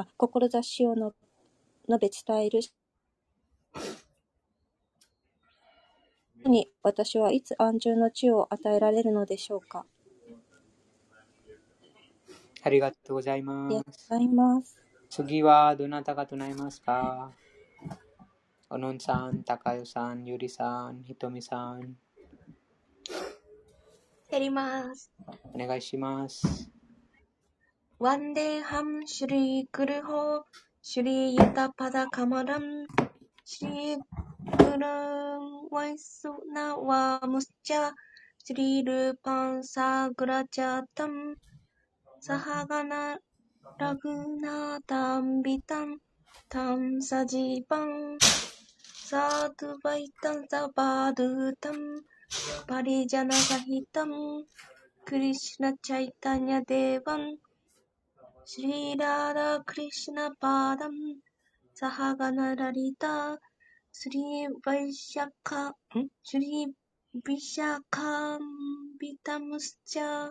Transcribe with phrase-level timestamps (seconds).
[0.00, 1.12] あ志をの
[1.86, 2.60] 述べ伝える
[6.46, 9.84] に私はいつ安住の地を与えられるのでしょうか。
[12.62, 14.08] ありがとうございありまがとうごす。
[14.08, 14.78] ざいます。
[15.10, 17.30] 次はどなたが唱えますか？
[18.70, 21.98] おのんさん、たかよさん、ゆりさん、ひとみさん、
[24.30, 25.10] やります。
[25.52, 26.70] お願いします。
[28.02, 30.46] ワンデーハムシュリークルホ
[30.80, 32.86] シュリーユタパダカマラン
[33.44, 33.98] シュリー
[34.56, 37.90] クランワイスナワムスチャ
[38.42, 41.34] シュリルパンサグラチャタン
[42.22, 43.18] サハガナ
[43.78, 44.08] ラグ
[44.40, 45.98] ナタンビタン
[46.48, 48.16] タンサジバン
[48.94, 50.10] サドゥバイ
[56.18, 57.49] タニャデヴァン
[58.52, 60.96] シリラーラ・クリシュナ・パーダム、
[61.72, 63.38] サハガナ・ラリタ、
[63.92, 65.74] スリー・バイシャカ、ん
[66.24, 68.40] シュリー・ビシャカン・
[68.98, 70.30] ビタムスチャ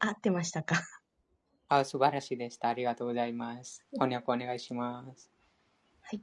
[0.00, 0.74] 合ってましたか？
[1.70, 2.70] あ、素晴らしいでした。
[2.70, 3.86] ありがとうございます。
[3.92, 5.30] 翻訳お願いします。
[6.00, 6.22] はい。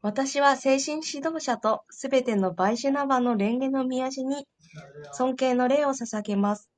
[0.00, 4.46] 私は精神指導者とすべてのバイシュナバの蓮華の宮地に
[5.12, 6.70] 尊敬の礼を捧げます。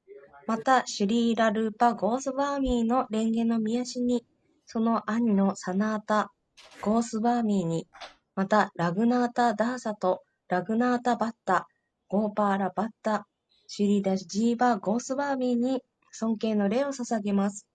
[0.51, 4.27] また、シュリーラ・ルーパ・ゴースバーミーの蓮華の宮地に、
[4.67, 6.33] その兄のサナータ・
[6.81, 7.87] ゴースバーミーに、
[8.35, 11.69] また、ラグナータ・ダーサとラグナータ・バッタ、
[12.09, 13.29] ゴーパーラ・バッタ、
[13.69, 17.69] シュリーダ・ジーバ・ゴースバーミーに尊敬の礼を捧げます。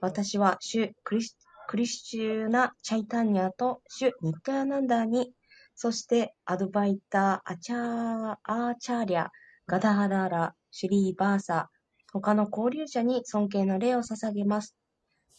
[0.00, 1.36] 私は、シュ・クリス
[1.66, 5.34] クリシューナ・チャイタンニャとシュ・ニッタヤナンダーに、
[5.74, 9.28] そしてアドバイター・アチャー、アーチャーリャ、
[9.66, 11.68] ガダハララ、シュリー・バーサ、
[12.12, 14.74] 他の交流者に尊敬の礼を捧げます。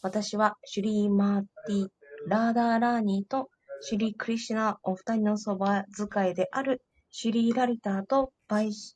[0.02, 1.88] 私はシュリー・マーティ・
[2.26, 8.94] ラーダー・ラーニーとシュリー・クリシュナお二人のそば使いであるシュリー・ラリターとバイシ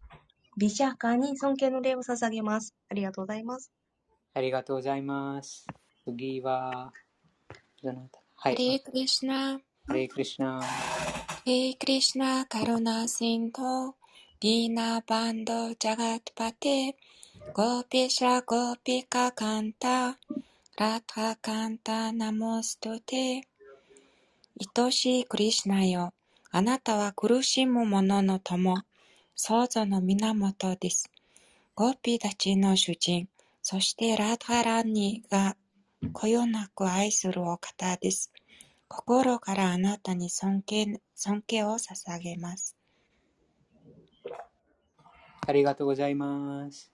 [0.57, 2.75] ビシャーカーに尊敬の礼を捧げます。
[2.89, 3.73] ありがとうございます。
[4.35, 5.67] ありがとうございます。
[6.05, 6.93] 次は、
[7.83, 8.21] どなた？
[8.37, 8.55] はい。
[8.55, 9.59] ハレークリシュナ、
[9.89, 10.63] ハレークリシュナ。
[10.63, 13.97] ハレークリシュナ、カロナシント、
[14.41, 16.97] ディーナバンド、ジャガッパテ、
[17.53, 20.19] ゴーピシャ、ゴーピカカンタ、
[20.79, 23.47] ラタカンタ、ナモストテ。
[24.77, 26.13] 愛しいクリシュナよ、
[26.51, 28.77] あなたは苦しむ者の友、
[29.37, 31.11] 創造の源です。
[31.75, 33.29] ゴピたちの主人、
[33.63, 35.57] そしてラタランニが
[36.13, 38.33] こよなく愛するお方です。
[38.89, 42.77] 心からあなたに尊敬尊敬を捧げます。
[45.47, 46.91] ありがとうございます。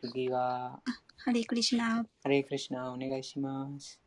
[0.00, 0.80] 次は、
[1.16, 4.00] ハレクリシナ、ハレークリシュナ、お願いします。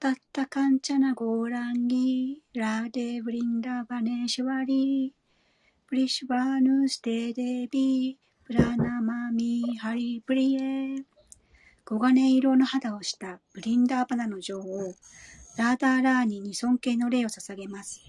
[0.00, 10.96] タッタカンチャナゴーランギー、ラーデブリンダバネシュワリー、プリシュバーヌステデビー、プラナマミハリブリエ。
[11.86, 14.94] 黄金色の肌をしたブリンダーバナの女王、
[15.56, 18.00] ラーダーラーニに尊敬の礼を捧げます。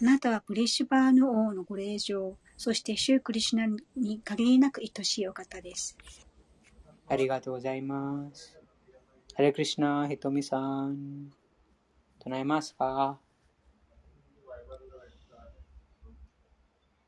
[0.00, 5.96] あなたはプリッシュバーヌ王のご令嬢、そしてシュークリシュナに限りなく愛しいお方です。
[7.08, 8.58] ありがとうございます。
[9.34, 11.30] ハレークリシュナ、ひとみさん。
[12.18, 13.20] 唱えますか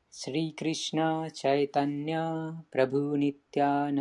[0.09, 3.91] スリークリシュナ、チャイタニャ、プラブニティア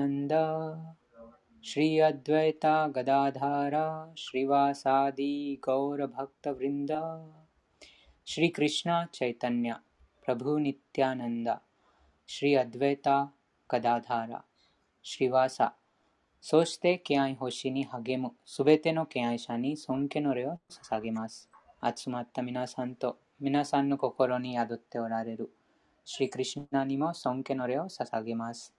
[16.41, 21.49] そして敬愛星に励むすべての敬愛者に尊敬の礼を捧げます。
[21.97, 25.51] 集まった皆さんと皆さんの心に宿っておられる
[26.05, 28.75] シリクリシナにも尊敬の礼を捧げます。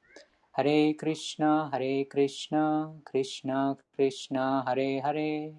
[0.52, 5.54] ハレークリシナ、ハレークリシナ、クリシナ、クリシナ、ハレーハレー。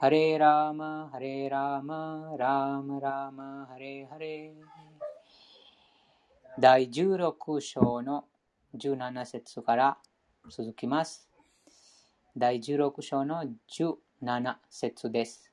[0.00, 4.52] ハレーラーマ、ハレーラーマ、ラーマラーマ、ハレーハレー。
[6.60, 8.24] 第16章の
[8.76, 9.98] 17節から
[10.50, 11.28] 続きます。
[12.36, 15.52] 第16章の17節です。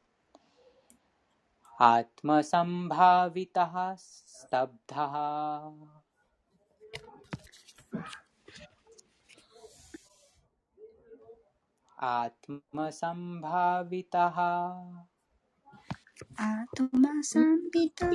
[1.78, 5.74] アトマサンバヴィタハスタブタハ。
[11.98, 15.06] アトマサンバヴィタハ。
[16.38, 18.14] アトマサンビタハ。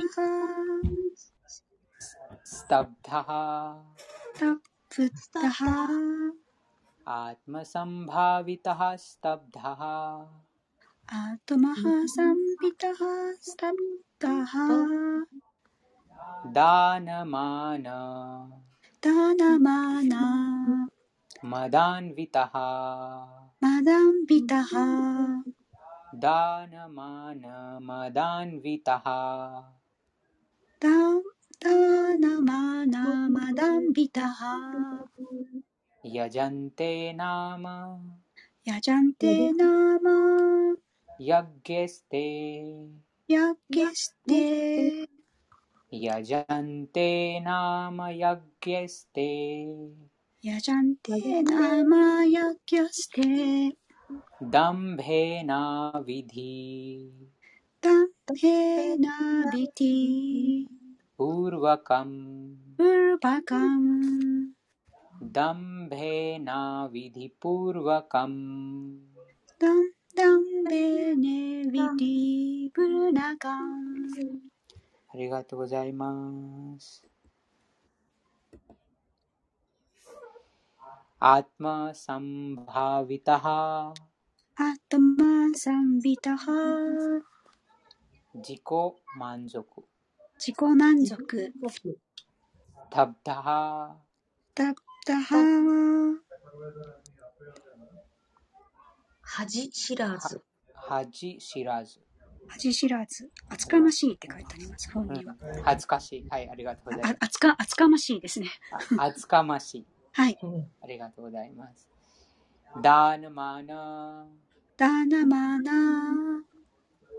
[2.43, 3.83] スタブタハ。
[4.33, 4.61] スタブ
[5.33, 6.40] タハ。
[7.11, 9.81] आत्मसम्भावितः स्तब्धः।
[11.13, 12.97] आत्मः सम्पितः
[13.41, 14.53] स्तब्धः।
[16.45, 17.83] दानमान।
[19.05, 20.09] दानमान।
[21.45, 22.51] मदान्वितः।
[23.63, 24.71] मदान्वितः।
[26.15, 27.41] दानमान।
[27.83, 29.03] मदान्वितः।
[30.85, 32.95] दानमान।
[33.31, 34.39] मदान्वितः।
[36.05, 37.65] यजन्ते नाम।
[38.67, 40.07] यजन्ते नाम।
[41.21, 42.45] यज्ञस्ते।
[43.31, 44.39] यज्ञस्ते।
[45.93, 49.57] यजन्ते नाम यज्ञस्ते।
[50.45, 53.69] यजन्ते नाम यज्ञस्ते।
[54.43, 57.09] दम्भेना विधि।
[57.83, 60.67] दम्भेना विधि।
[61.17, 64.40] पूर्वकम्। पूर्वकम्।
[65.30, 65.30] ウ
[67.72, 68.58] ルバカン दम्भेना
[68.96, 69.00] विधिपूर्वकम्
[69.58, 73.58] ダンダンベネビディブルナカン
[75.08, 77.04] ありがとうございます。
[81.18, 83.46] आत्मसम्भावितः
[84.58, 86.52] アトマサンビタハ
[88.34, 88.60] 自己
[89.18, 89.64] 満足
[90.38, 91.52] 自己満足
[92.90, 93.46] स्तब्धः
[94.54, 94.74] タ
[95.11, 95.35] プタハ
[99.23, 100.41] 恥知らず。
[100.73, 101.99] 恥知らず、
[102.47, 106.27] 恥知らず厚かましいって書いてあります本にはうん、恥ずかしい。
[106.29, 107.13] はい、ありがとうございます。
[107.13, 108.47] あ厚か厚かましいですね
[108.97, 109.85] あ 厚かましい。
[110.13, 111.89] はいうんありがとうございます。
[112.81, 114.27] ダーナマナ、
[114.77, 116.43] ダナマナ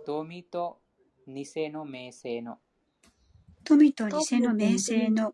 [0.06, 0.80] 富と
[1.26, 2.58] 偽の名声の、
[3.64, 5.30] 富と偽の名声の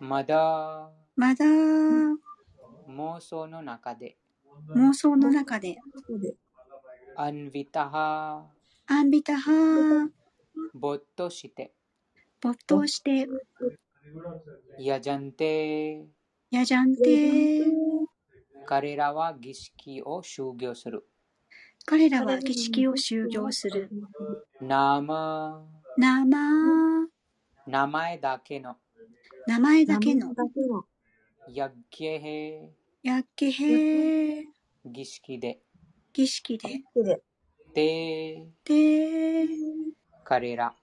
[0.00, 0.90] まだ。
[1.16, 1.44] まだ。
[2.88, 4.16] 妄想の中で、
[4.74, 5.78] 妄想の中で。
[7.16, 8.46] アンビタハ、
[8.86, 9.52] アンビタハ
[10.74, 11.72] 没頭して、
[12.40, 13.28] 没頭して。
[14.78, 16.06] ヤジャンテ、
[16.50, 17.64] ヤジャンテ
[18.66, 21.06] 彼らは儀式を修行する。
[21.86, 23.90] 彼らは儀式を修行する。
[24.60, 27.08] ナーマ、生。
[27.66, 28.76] 名前だけの、
[29.46, 30.34] 名前だけの。
[31.48, 32.70] ヤッゲヘ、
[33.02, 34.42] やっけへ
[34.86, 35.60] 儀式で、
[36.14, 36.82] 儀式で。
[37.74, 39.48] で、で
[40.24, 40.74] 彼ら、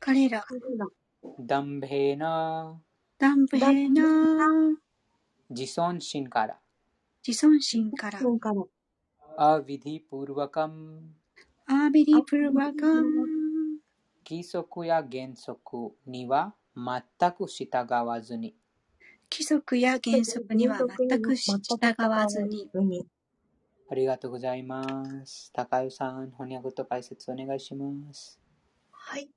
[0.00, 0.46] 彼ら。
[1.40, 2.80] ダンベーナ、
[3.18, 4.02] ダンブヘナ
[5.50, 6.58] 自尊心から、
[7.26, 8.18] 自尊心から。
[9.36, 11.02] アビディプールワカム、
[11.66, 13.04] アービリプルワカン。
[14.26, 17.68] 規則や原則には全く従
[18.04, 18.54] わずに、
[19.32, 21.58] 規則や原則には全く従
[21.98, 22.68] わずに
[23.88, 24.84] ありがとうございま
[25.24, 25.50] す。
[25.54, 28.38] 高代さん、翻訳と解説お願いします。
[28.90, 29.30] はい。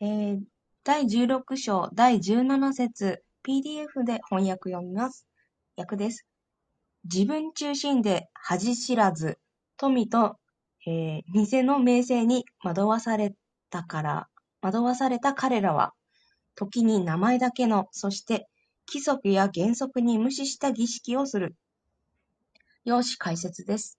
[0.00, 0.40] えー、
[0.84, 5.26] 第16章第17節 PDF で翻訳読みます。
[5.76, 6.26] 訳です。
[7.04, 9.38] 自分中心で恥知らず、
[9.76, 10.36] 富と、
[10.86, 13.34] えー偽の名声に惑わされ
[13.70, 14.28] たから、
[14.60, 15.94] 惑わされた彼らは、
[16.58, 18.48] 時に名前だけの、そして
[18.88, 21.54] 規則や原則に無視した儀式をする。
[22.84, 23.96] 用紙解説です。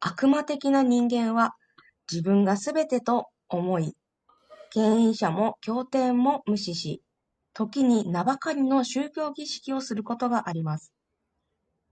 [0.00, 1.54] 悪魔的な人間は
[2.10, 3.94] 自分が全てと思い、
[4.72, 7.00] 権威者も経典も無視し、
[7.54, 10.92] 時に名ばかりの宗教儀式をすることがあります。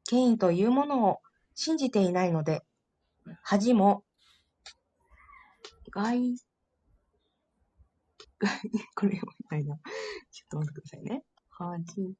[0.04, 1.20] 権威というものを
[1.54, 2.64] 信じていないので、
[3.40, 4.02] 恥も、
[5.92, 6.34] 外、
[8.40, 8.50] 外、
[8.94, 9.20] これ
[9.58, 9.76] 読めないな。
[10.30, 11.22] ちょっと待ってくださいね。
[11.50, 12.14] 恥。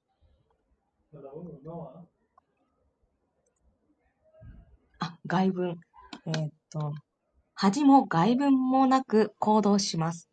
[5.00, 5.80] あ、外文。
[6.26, 6.94] えーっと、
[7.54, 10.28] 恥も外文もなく行動します。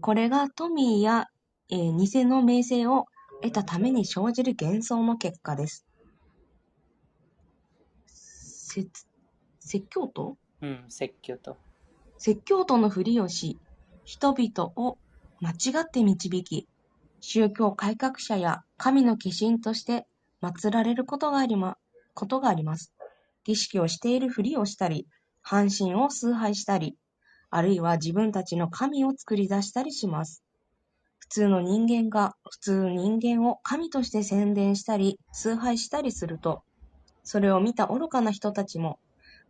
[0.00, 1.26] これが富や、
[1.70, 3.06] えー偽の名声を
[3.42, 5.86] 得たために生じる幻想の結果です。
[8.06, 9.06] 説
[9.60, 10.36] 説教徒？
[10.62, 11.56] うん、説教と。
[12.18, 13.58] 説教徒のふりをし、
[14.04, 14.98] 人々を
[15.40, 16.68] 間違って導き、
[17.20, 20.06] 宗教改革者や神の化身として
[20.42, 21.76] 祀られることがありま、
[22.14, 22.92] ことがあります。
[23.44, 25.06] 儀式をしているふりをしたり、
[25.42, 26.96] 半身を崇拝したり、
[27.50, 30.42] あるいは自分たちの神を作り出したりします。
[31.18, 36.62] 普通の人間が普通人間を神として宣伝したり、崇拝したりすると、
[37.22, 38.98] それを見た愚かな人たちも、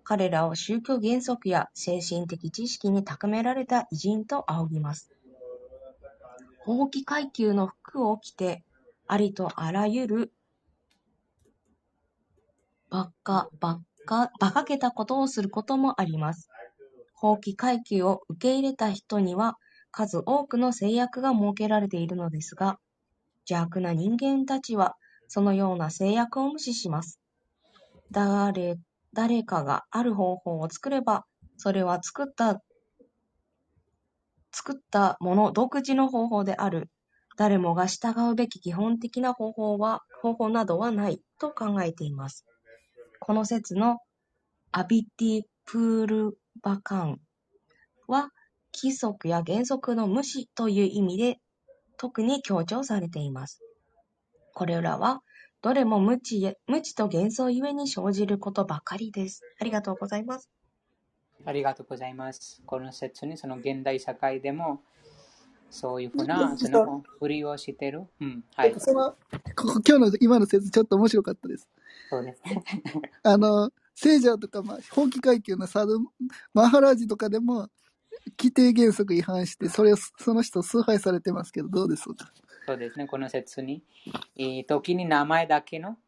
[0.05, 5.11] 彼らを宗教原則や精神的知識に高められた偉人と仰ぎます。
[6.65, 8.65] 法規階級の服を着て、
[9.07, 10.33] ありとあらゆる
[12.89, 16.49] ばっか、ばっか、馬鹿げたことをすることもあります。
[17.13, 19.59] 法規階級を受け入れた人には
[19.91, 22.79] 数多くの制約が設けられているのですが、
[23.49, 24.97] 邪悪な人間たちは
[25.29, 27.21] そのような制約を無視します。
[28.11, 28.79] 誰、
[29.13, 32.63] 誰かがある方法を作れば、それは作った、
[34.55, 36.89] 作ったもの独自の方法である。
[37.37, 42.47] 誰もが従うべき基本的な方法は、方法などはないと考えています。
[43.19, 43.99] この説の
[44.71, 47.21] アビティ・プールバカン
[48.07, 48.31] は
[48.73, 51.39] 規則や原則の無視という意味で
[51.97, 53.61] 特に強調されています。
[54.55, 55.21] これらは
[55.63, 59.41] どれも無知無知と幻想ゆえに生じることばかりです。
[59.61, 60.49] ありがとうございます。
[61.45, 62.63] ありがとうございます。
[62.67, 64.81] この説にその現代社会でも
[65.71, 68.05] そういうふうなそのふりをしてる。
[68.21, 68.75] うん、はい。
[68.79, 69.17] その、こ
[69.69, 71.69] こ今日の今の説ちょっと面白かったです。
[72.11, 72.63] そうですね。
[73.23, 76.01] あの、聖者とか、まあ、法規階級のサドゥ、
[76.53, 77.69] マハラージとかでも、
[78.39, 82.33] 規定原則違反して、それを、その人崇拝されてますけど、どうですか？
[82.67, 83.07] そうですね。
[83.07, 83.83] この説に、
[84.37, 85.99] えー時に名前だけの、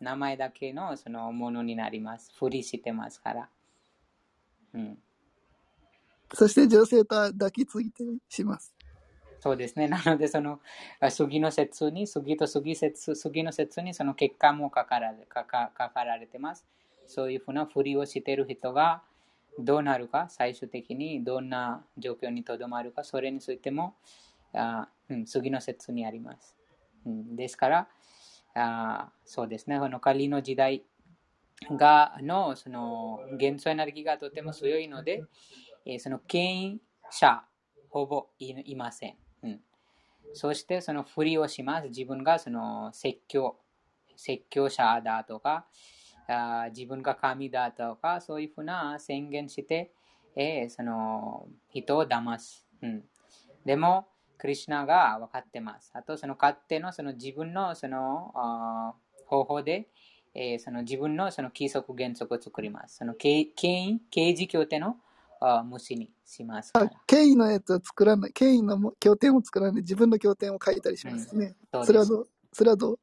[0.00, 2.32] 名前だけのそのものになります。
[2.38, 3.48] ふりしてますから。
[4.74, 4.98] うん。
[6.32, 8.74] そして女性とは抱きついてします。
[9.40, 9.88] そうですね。
[9.88, 10.60] なので、その、
[11.00, 16.66] あ杉の説に、杉と杉説、杉の説にその結果も書かられ書か書かられてます。
[17.06, 19.02] そういうふうなふりをしている人が
[19.58, 23.94] どうなるか、最終的にどんな状況にとどまるか、それについても、
[24.52, 26.54] あうん、杉の説にあります。
[27.06, 27.88] うん、ですから
[28.54, 29.78] あ、そうですね。
[29.78, 30.82] この仮の時代
[31.76, 35.24] がのその元素エネルギーがとても強いので、
[35.84, 37.42] えその権威者、
[37.88, 39.16] ほぼいいません。
[39.42, 39.60] うん、
[40.32, 41.88] そしてそのふりをします。
[41.88, 43.56] 自分がその説教、
[44.16, 45.66] 説教者だとか、
[46.28, 49.92] あ自分が神だとか、そういうふうな宣言して、
[50.36, 52.66] えその人を騙す。
[52.82, 53.04] うん、
[53.64, 54.06] でも、
[54.38, 55.90] クリシナが分かってます。
[55.94, 58.94] あと、その勝手のその自分のその
[59.26, 59.88] 方法で、
[60.34, 62.98] えーその自分のその規則原則を作ります。
[62.98, 64.96] その刑権威、刑事協定の？
[65.40, 66.92] あー無視にしますかあら。
[67.06, 68.32] 権威のやつは作らない。
[68.32, 69.82] 権威のも経典を作らない。
[69.82, 71.54] 自分の経典を書いたりしますね。
[71.72, 71.86] そうです。
[71.86, 72.28] それはどう？
[72.52, 72.98] それはどう？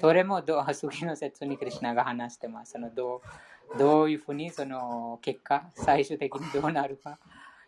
[0.00, 0.74] それもどう？
[0.74, 2.72] 次の説にクリシナが話してます。
[2.72, 3.22] そのど
[3.74, 3.78] う？
[3.78, 4.50] どういうふうに？
[4.50, 7.18] その結果、最終的にどうなるか、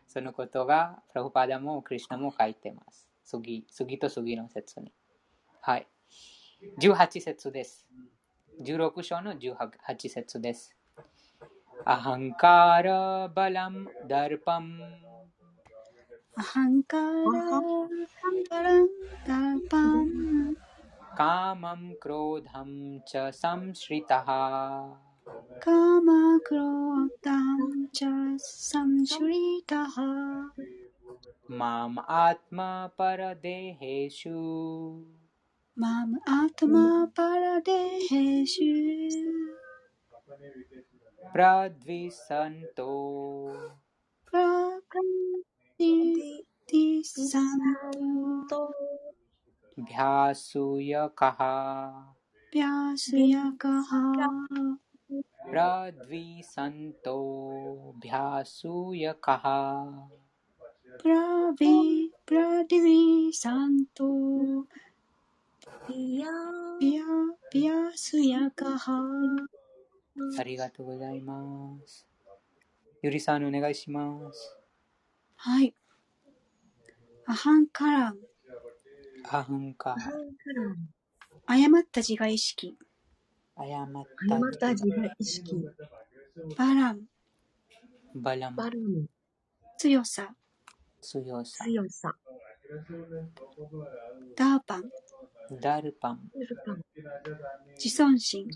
[0.09, 3.07] そのことがプラフパダもクリシナも書いてます。
[3.25, 4.91] 次次と次の説に。
[5.61, 5.87] はい。
[6.81, 7.87] 18節です。
[8.63, 10.75] 16章の18節です。
[11.85, 14.85] アハンカーラバラムダルパム
[16.37, 17.51] アハンカーラ
[18.51, 18.89] バラム
[19.27, 20.57] ダルパム
[21.17, 24.99] カマムクロダムチャサムシリタハ
[25.61, 26.65] カマクロ
[27.23, 30.03] ダムチャサムシリタハ
[31.49, 35.18] マムアタマパラデヘシュ
[35.81, 36.85] माम आत्मा
[37.21, 38.71] परदेहेषु
[41.35, 42.91] प्रद्विसन्तो
[45.65, 45.91] प्रदिसन्तो
[49.91, 51.41] भ्यासूयकः
[52.55, 53.91] भ्यासूयकः
[55.51, 57.19] प्रद्विसन्तो
[58.05, 59.45] भ्यासूयकः
[61.03, 61.77] प्रवि
[62.29, 64.09] प्रद्विसन्तो
[65.89, 66.31] ビプラ
[66.81, 67.03] ディビサントいやビア
[67.53, 68.93] ビアスヤカハ
[70.39, 72.07] ありがとうございます。
[73.03, 74.59] ゆりさんお願いします。
[75.37, 75.75] はい。
[77.27, 78.17] アハンカラン、
[79.25, 80.15] アハンカー、ハン
[81.47, 82.77] 誤った自我意識。
[83.57, 84.05] 誤っ
[84.59, 85.55] た自我意識、
[86.57, 87.01] バラン、
[88.15, 89.07] バラムバルム、
[89.79, 90.35] 強さ。
[91.01, 92.15] 強さ強さ、
[94.37, 94.91] ダーパン、
[95.61, 96.21] ダルパン。
[97.83, 98.47] 自尊心。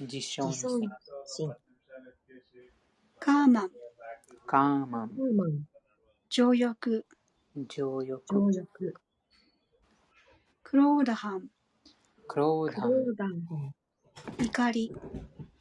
[0.00, 0.90] 自尊心、
[3.20, 3.70] カーマン、
[4.46, 5.10] カーマン。
[6.30, 7.06] 情欲。
[7.68, 8.24] 情欲。
[10.62, 11.50] クローダハン、
[12.26, 12.82] クローダン。
[12.82, 13.74] クローダン、
[14.42, 14.94] 怒り。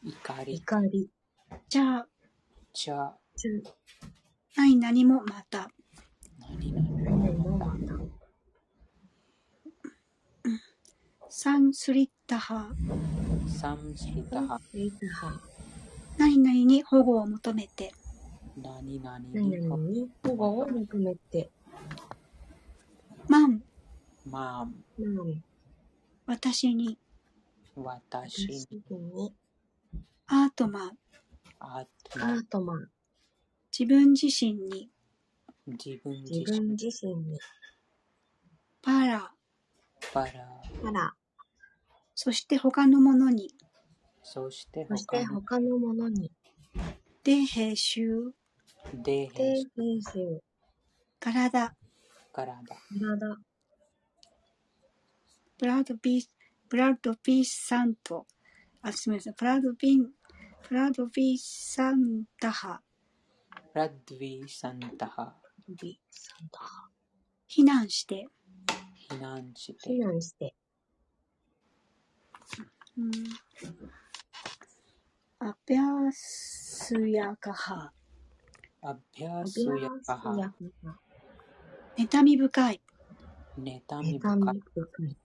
[0.03, 0.55] 怒り。
[0.55, 1.09] 怒り、
[1.67, 2.07] じゃあ、
[2.73, 3.17] じゃあ。
[3.35, 3.61] つ、
[4.55, 5.69] ない何もまた。
[6.39, 7.93] 何々何もまた、
[11.35, 12.69] サンスリッタハ、
[13.47, 15.41] サムシリタハレイタハ、
[16.19, 17.91] 何々に保護を求めて。
[18.55, 21.49] 何々何に保護を求めて、
[23.27, 23.63] マン、
[24.29, 24.67] まあ
[24.99, 25.41] 何、
[26.27, 26.99] 私に。
[27.75, 28.67] 私に。
[28.69, 29.33] 私に、
[30.27, 30.91] アートマン、
[31.59, 32.87] アートアマン、ートマン、
[33.77, 34.87] 自分自身に、
[35.65, 37.39] 自分自自身、分自身に、
[38.83, 39.31] パラ、
[40.13, 40.31] パラ、
[40.83, 41.15] パラ、
[42.15, 43.49] そして他のものに、
[44.21, 46.31] そしてそして他のものに、
[47.23, 48.33] で、編集、
[48.93, 50.41] で、で、編集、
[51.19, 51.73] 体、体、
[52.33, 53.37] 体、
[55.57, 56.25] ブラッドビー、
[56.69, 58.25] ブラッドビーサント、
[58.81, 60.09] あ、すみません、ブラッドビン、
[60.69, 62.81] ブラッドビーサンタハ、
[63.73, 65.33] ラッドヴィ・サンタハ、
[65.67, 66.59] ビ、サンタ、
[67.49, 68.27] 避難して、
[69.09, 70.51] 避難し避て、難して、うん、
[75.39, 77.91] アピャスヤカハ、
[78.81, 80.53] アビャアスヤカハ、
[81.97, 82.81] 妬み深い、
[83.57, 84.55] 妬み妬深い。
[84.55, 85.17] み深い。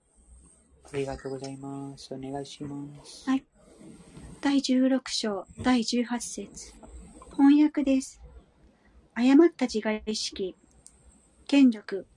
[0.91, 2.13] ありがとうございます。
[2.13, 3.29] お願いします。
[3.29, 3.45] はい。
[4.41, 6.73] 第16章、第18節
[7.37, 8.21] 翻訳です。
[9.13, 10.55] 誤った自我意識、
[11.47, 12.07] 権力、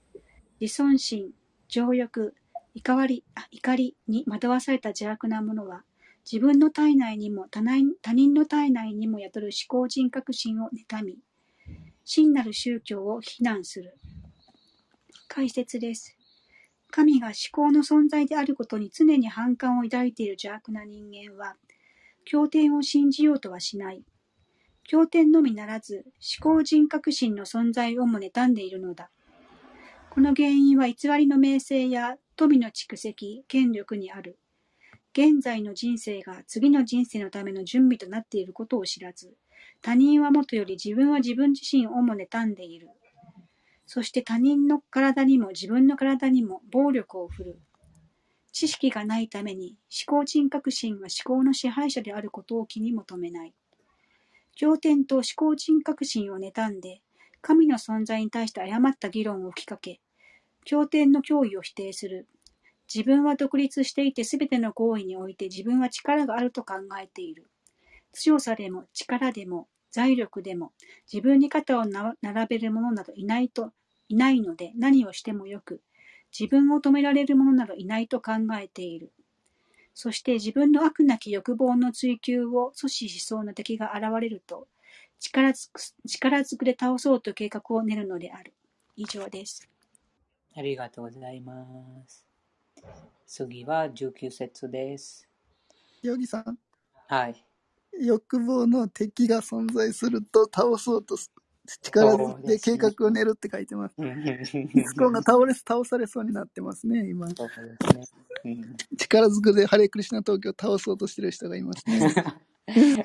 [0.61, 1.32] 自尊心、
[1.68, 2.35] 情欲、
[2.75, 5.85] 怒り怒りに惑わされた邪悪なものは、
[6.31, 11.19] 自分の体内にも他人他人の体内にも宿る思考人格心を妬み、
[12.05, 13.95] 真なる宗教を非難する。
[15.29, 16.17] 解説です。
[16.91, 21.57] 神が思考の存在であることに常に反感を抱いている邪悪な人間は、
[22.25, 24.02] 経典を信じようとはしない。
[24.85, 26.05] 経典のみならず、
[26.43, 29.11] 思考人格心の存在をも妬んでいるのだ。
[30.11, 34.37] この原因は偽りの名声や富の蓄積、権力にある。
[35.12, 39.37] 現在の人生が次の人生のための準備となっていることを知らず、
[39.80, 42.88] 他人はもとより自分は自分自身をも妬んでいる。
[43.87, 47.61] そして他人の体にも自分の体にも暴力を振る。
[48.50, 53.54] 知識がないために思考人格心は思考の支配者であることを気に求めない。
[54.56, 57.02] 経典と思考人格心を妬んで、
[57.40, 60.00] 神の存在に対して誤った議論を吹きかけ、
[60.64, 62.29] 経典の脅威を否定する。
[62.92, 67.51] 自分は独立していて全ての行為において自分は力があると考えている。
[68.12, 70.72] 強さでも力でも財力でも
[71.11, 72.14] 自分に肩を並
[72.48, 73.72] べる者などいないと、
[74.09, 75.81] いないので何をしてもよく、
[76.38, 79.12] 自分を止められる者などいないと考えている。
[79.94, 84.66] そして自分の悪なき欲望の追求を阻止しそうな敵が現れると、
[85.20, 88.55] 力ずく力ずくで倒そうと計画を練るのである。
[88.96, 89.68] 以上です。
[90.55, 91.55] ありがとうございま
[92.07, 92.27] す。
[93.27, 95.29] 次は19節です。
[96.03, 96.59] ヨギさん、
[97.09, 97.45] はい。
[98.01, 101.31] 欲望の敵が存在すると倒そうとす
[101.83, 103.95] 力そうで計画を練るって書いてます。
[104.01, 107.27] ミスコンが倒れ倒されそうになってますね、今。
[107.29, 107.35] ね。
[108.45, 112.12] うん力ずくでハレクリシナ東京を倒そうとしてる人がいますね。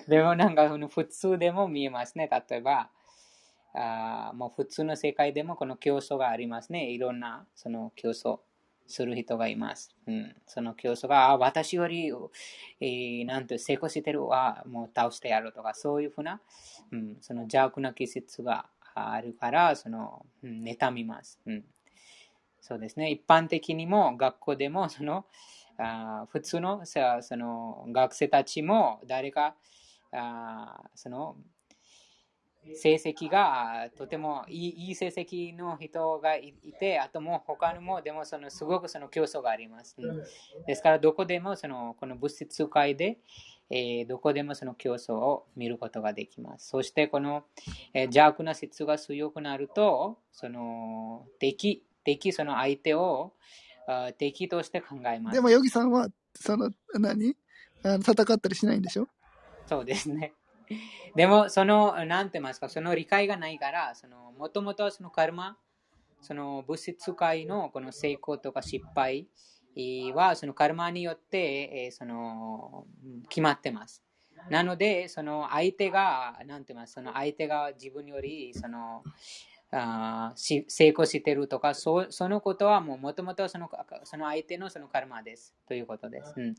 [0.08, 2.30] でもなんか普通でも見えますね。
[2.50, 2.90] 例えば、
[3.78, 6.90] あもう普通の世界でもこの競争がありますね。
[6.90, 8.40] いろんなその競争
[8.88, 9.96] する人がいます。
[10.08, 12.12] うん、その競争が、あ私より、
[12.80, 16.42] えーなんて成功してるわ、もう倒してやるとか、そういうふうな、
[16.92, 21.40] うん、その邪悪な気質があるから、その、うん、妬みます。
[21.46, 21.64] うん
[22.68, 23.12] そうですね。
[23.12, 25.26] 一般的にも学校でもその
[25.78, 29.56] あ普通のその学生たちも誰か
[30.12, 31.38] あその
[32.76, 39.96] 成績がとてもいいいい成績の人がいいて、あともう他にもでもそのすごくその競争があります。
[40.00, 40.24] うん
[40.66, 43.18] ですからどこでもそのこの物質界で、
[43.70, 46.70] えーどこでもその競争を見ることができます。
[46.70, 47.44] そしてこの、
[47.94, 53.34] えー邪悪な質が強くなると、その敵、敵、その相手を
[54.18, 55.36] 敵として考えます。
[55.36, 57.36] でもヨギさんは、その、何？
[57.84, 59.08] あの戦ったりしないんでしょ？
[59.68, 60.34] そうですね。
[61.16, 65.58] でも、その、なんて言いますか、その理解がないから、その、もともとそのカルマ、
[66.22, 69.28] その物質界のこの成功とか失敗
[70.14, 72.86] は、そのカルマによって、えその、
[73.30, 74.04] 決まってます。
[74.50, 79.04] なので、その相手が、なんて言いますその相手が自分より、その、
[79.72, 83.70] あーし成功してるとか、そそのことはもうもともとその
[84.04, 85.54] その相手のそのカルマです。
[85.68, 86.34] ということです。
[86.38, 86.56] うん、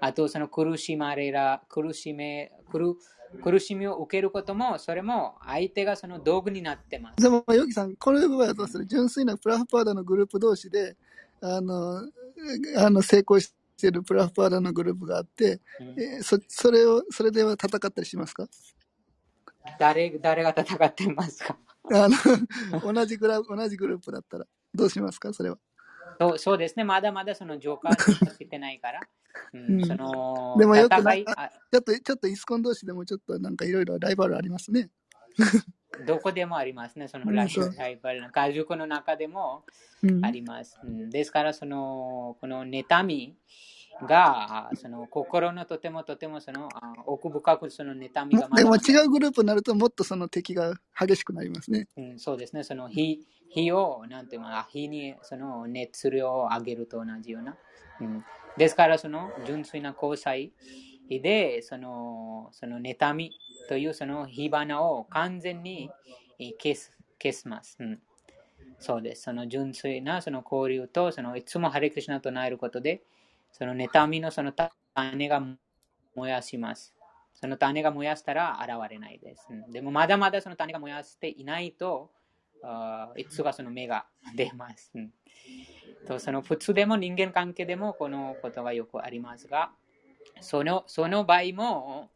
[0.00, 2.96] あと、その苦しまれら、苦しめ、苦
[3.42, 7.22] 苦しみを受けることも、それも相手がその道具になってます。
[7.22, 10.96] でも、ヨギさん、これはどうする純粋なプラフパーダのグループ同士で、
[11.40, 12.02] あの、
[12.76, 18.48] あの成功してるプラフパーダのグループがあって、うんえーそそれを、それでは戦ったりしますか？
[19.78, 21.56] 誰誰が戦ってますか？
[21.92, 25.32] あの、同じグラ同じグループだったら、どうしますか？
[25.32, 25.58] それは。
[26.18, 29.00] そうそうですね、まだまだその浄化してないから、
[29.54, 34.90] うんうんそのでもよくなんかあちょっと、ちょっとイスコン同士でもちょっとなんかいろいろライバルありますね。
[36.06, 38.30] どこでもありますね、そのライバル。
[38.30, 39.64] 家族の中でも
[40.02, 40.78] うんあります。
[40.84, 43.36] うんですから、その、この妬み
[44.06, 51.88] が、その心のとてもとてもそのあ奥深くその妬みがまでも違うグループになるともっとその敵が激しくなりますね。
[51.96, 57.56] うん、そうですね、その火火を、なんていうのかな、火にその熱量を上げると同じような。
[58.00, 58.24] うん、
[58.56, 60.52] ですから、その純粋な交際
[61.08, 63.32] で、その、その妬み
[63.68, 65.90] というその火花を完全に
[66.38, 67.76] え消す消します。
[67.80, 67.98] うん、
[68.78, 69.22] そうです。
[69.22, 73.02] その純粋なその交流と、そのいつもハレクリシナとなることで、
[73.52, 74.52] その妬みのその
[74.94, 75.42] 種が
[76.14, 76.94] 燃やします。
[77.34, 79.48] その種が燃やしたら現れないです。
[79.70, 82.10] でもまだまだその種が燃やしていないと、
[83.16, 84.92] いつがその芽が出ます。
[86.06, 89.72] とその普通でも人間関係でもこのことがよくありますが、
[90.40, 92.10] そのその場合も、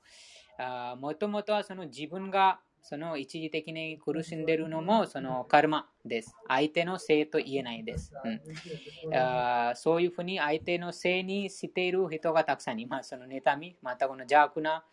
[0.98, 6.36] もともとはその自分がその一時的に苦しんでいるのもそのカルマです。
[6.46, 8.12] 相手のせいと言えないです。
[8.22, 13.08] うんあーそういうふうに相手のせいにしている人がたくさんいます。
[13.08, 14.84] その妬み、またこの邪悪な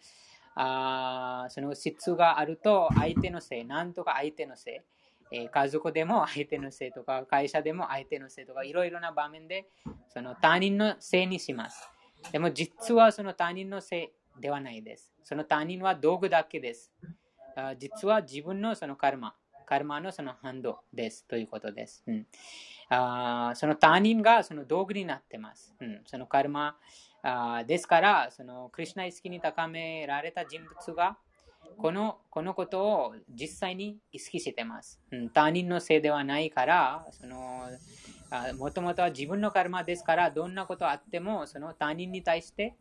[0.56, 4.80] あーその質があると相手のせい、なんとか相手のせい。
[5.34, 9.68] えー家族でも相手のせいとか、会社でも相手のせいとか、いろいろな場面で
[10.08, 11.90] その他人のせいにします。
[12.32, 14.04] でも実はその他人のせ
[14.38, 15.14] いではないです。
[15.24, 16.92] その他人は道具だけです。
[17.78, 19.36] 実は自分のそのカルマ、
[19.66, 22.04] カルマのその反動ですということです。
[22.08, 22.28] うん
[22.94, 25.74] あその他人がその道具になってます。
[25.80, 26.76] うん、そのカルマ
[27.24, 31.18] あですから、そのクリュナ意識に高められた人物が
[31.78, 35.00] このこのことを実際に意識してます。
[35.12, 37.70] うん、他人のせいではないから、その
[38.58, 42.76] もともとは自分のカルマですから、どんなことあってもその他人に対して、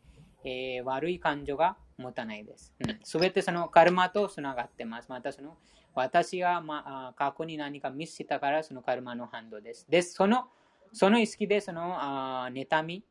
[0.44, 2.72] えー悪い感情が持たないです。
[3.04, 5.08] す、べ、てそのカルマとつながってます。
[5.08, 5.56] またその
[5.94, 9.86] 私が、まあ、過去に何かミスしたからそのカルマの反動です。
[9.88, 10.48] です、その
[10.92, 13.04] その意識でそのあ妬み、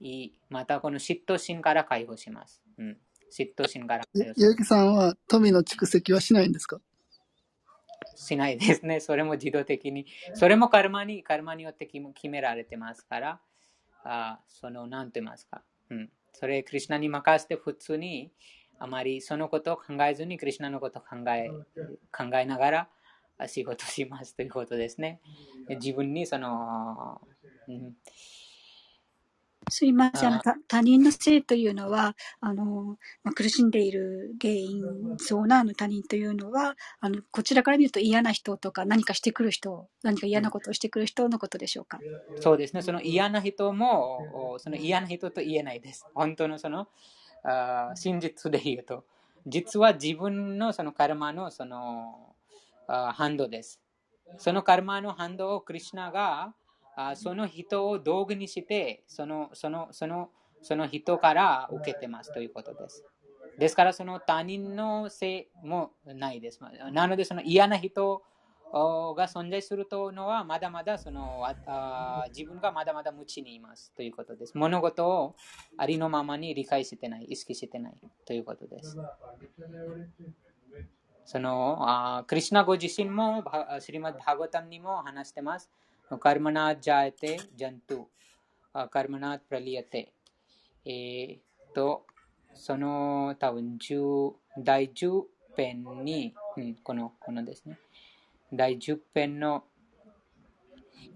[0.00, 2.62] いまたこの嫉妬心から解放します。
[2.78, 2.98] うん、
[3.32, 6.80] 嫉妬心から解放しますゆうきさんは富の蓄積はしないんですか？
[8.16, 9.00] しないですね。
[9.00, 10.06] それも自動的に。
[10.34, 13.40] それもカルマに、カルマによって決め決められてますから、
[14.04, 15.62] あその、なんて言いますか。
[15.90, 16.10] うん。
[16.34, 18.30] それ、クリュナに任せて普通に、
[18.78, 21.48] あまりそのことを考えずに、クリュナのことを考え、
[22.12, 22.88] 考えながら
[23.38, 25.20] あ仕事しますということですね。
[25.68, 27.20] 自分にその、
[27.68, 27.96] うん、
[29.70, 30.28] すいません。
[30.28, 34.82] あのあた他人のせいというのは、あの、まあ、苦しんでいる原因
[35.18, 41.98] そうなあの他人というのは、あの、こちらから見ると嫌な人とか何かしてくる人、何か嫌なことをしてくる人のことでしょうか？
[42.40, 42.82] そうですね。
[42.82, 46.06] その嫌な人も、おその嫌な人と言えないです。
[46.14, 46.88] 本当のその、
[47.44, 49.04] あ真実で言うと。
[49.46, 52.34] 実は自分のそのカルマのその
[52.86, 53.80] あ反動です。
[54.38, 56.54] そのカルマの反動をクリュナが
[56.96, 60.30] あその人を道具にしてそのそのその
[60.62, 63.04] その人から受けてますということです。
[63.58, 66.60] ですからその他人のせいもないです。
[66.92, 68.22] なのでその嫌な人
[68.72, 74.56] が存在するとのはまだまだそのあ自分がまだまだ無知にいますということです。
[74.56, 75.36] 物事を
[75.76, 78.96] ありのままに理解してない、意識してないということです。
[81.26, 83.44] そのあクリシナご自身も
[83.80, 85.70] シリマッバーガタムにも話してます。
[86.20, 90.12] カルマナージャエテジャントゥ、カルマナープラリアテ。
[90.84, 91.38] えー、
[91.74, 92.04] と、
[92.52, 95.22] その多分10第10
[95.56, 97.78] 編に、うん、このこのですね、
[98.52, 99.64] 第10編の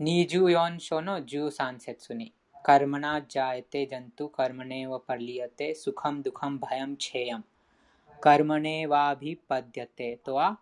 [0.00, 2.32] 24章の13節に、
[2.64, 7.44] カルマナージャエテジャントゥ、カルマネワパリアテ、スカムドゥカムバヤムチェヤム。
[8.20, 10.58] カルマネワビパディアテとは、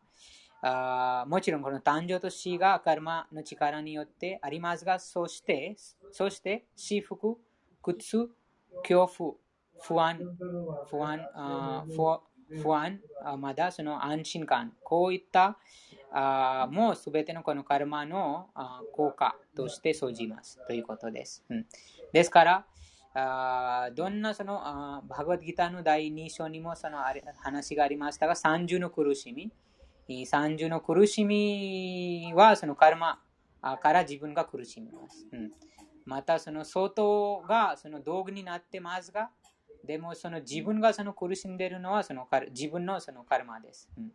[0.62, 5.76] あもちろんこの誕生と死がカルマの力によってありますが、そして、
[6.12, 7.38] そして、私服、
[7.82, 8.30] 苦痛、
[8.82, 9.34] 恐怖、
[9.80, 10.18] 不安、
[10.90, 12.02] 不安、あ不
[12.62, 15.58] 不安あまだその安心感、こういった
[16.12, 21.44] あもうすべてのこのカルマのあ効果として生じますということです。
[21.50, 21.66] うん、
[22.12, 22.66] ですから、
[23.14, 26.98] あどんなそのあバグワッドギターの第2章にもその
[27.38, 29.50] 話がありましたが、30の苦しみ、
[30.08, 33.20] 30の苦しみはそのカルマ
[33.82, 35.26] から自分が苦しみます。
[35.32, 35.52] うん、
[36.04, 39.30] またその外がその道具になってますが、
[39.84, 43.88] でもその自分がその苦しんでいるのはその自分のそのカルマです。
[43.96, 44.12] うん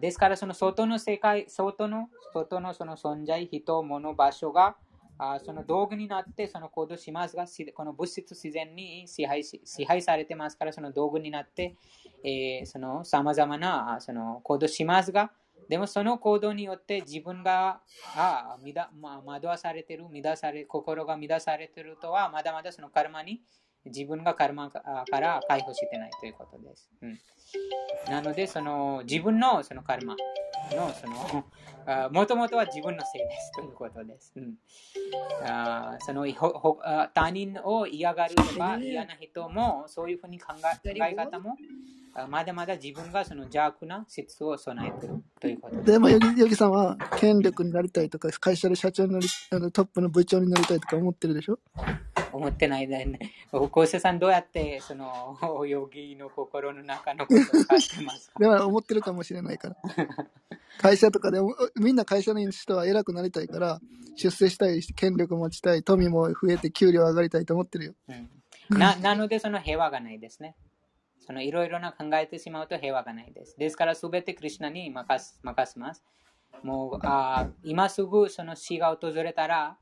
[0.00, 4.74] ですからその外の世界、外の外のその存在、人、物、場所が
[5.44, 11.76] その道具になってその行動しますが、この物質自然に支配し支配されてますから、その道具になって、
[12.24, 15.30] えー、その様々なその行動しますが、
[15.68, 17.80] でもその行動によって自分が
[18.16, 18.56] あ
[19.00, 23.42] ま惑わされている、乱され、心が乱されてるとは、まだまだそのカルマに
[23.86, 24.82] 自分がカルマか
[25.20, 26.90] ら解放してないということです。
[27.02, 27.18] うん、
[28.10, 30.16] なので、その自分のそのカルマ
[30.72, 31.44] のその
[32.10, 34.32] もともとは自分のせいですということです。
[34.36, 34.56] うん、
[35.42, 36.26] あその
[37.12, 41.56] 他人を嫌がるとか嫌な人もそういうふうに考え考え方も
[42.28, 51.58] まだまだ自分がその邪悪な質を備えているということでも、ヨギヨギさんは権力になりたいとか、会社で社長になりあのトップの部長になりたいとか思ってるでしょ？
[52.34, 53.18] 思ってないでね。
[53.52, 58.38] 昴生さん、どうやってそのヨギの心の中のことを書いてますか？
[58.38, 59.76] でも思ってるかもしれないから。
[60.78, 61.38] 会社とかで
[61.76, 63.80] みんな会社の人は偉くなりたいから、
[64.16, 67.94] 出世したい、権力持ちたい、富も増えて給料上がりたいと思ってるよ。
[68.70, 70.56] うん、ななので、その平和がないですね。
[71.26, 73.56] そのいろいろな考えてしまうと平和がないです。
[73.56, 76.04] ですからすべてクリュナに任す任せます。
[76.62, 79.76] もうあ今すぐその死が訪れたら、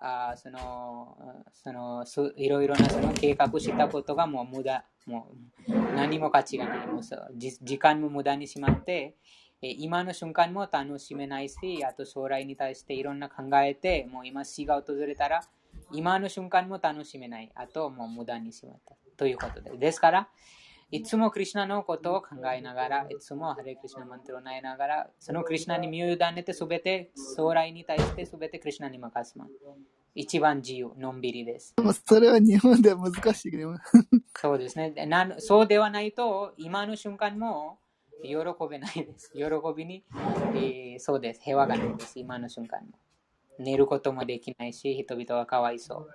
[0.00, 1.16] あその
[1.52, 5.28] そのいろいろなその計画したことがもう無駄、も
[5.68, 6.86] う何も価値がない。
[6.86, 9.16] もう時間も無駄にしまって、
[9.60, 15.42] 今の瞬間も楽しめないし、あと将来に対していろんな考えて、もう今死が訪れたら、
[15.92, 17.50] 今の瞬間も楽しめない。
[17.54, 18.94] あともう無駄にしまった。
[19.16, 19.78] ということです。
[19.78, 20.28] ですから、
[20.90, 29.52] いつもクリュナのことを考えながら、いつもハレクリシナマントを唱えながら、そのクリュナに身を委ねて、すべて将来に対してすべてクリュナに任せます。
[30.14, 31.74] 一番自由、のんびりです。
[31.76, 33.74] でもそれは日本では難しいけど。
[34.34, 35.34] そうですねな。
[35.38, 37.78] そうではないと、今の瞬間も
[38.22, 38.36] 喜
[38.70, 39.30] べないです。
[39.34, 39.44] 喜
[39.76, 40.04] びに、
[40.54, 41.42] えー、そうです。
[41.42, 42.18] 平和がないです。
[42.18, 42.98] 今の瞬間も。
[43.58, 46.08] 寝ることもできないし、人々はかわいそう。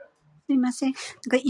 [0.45, 0.93] すいません。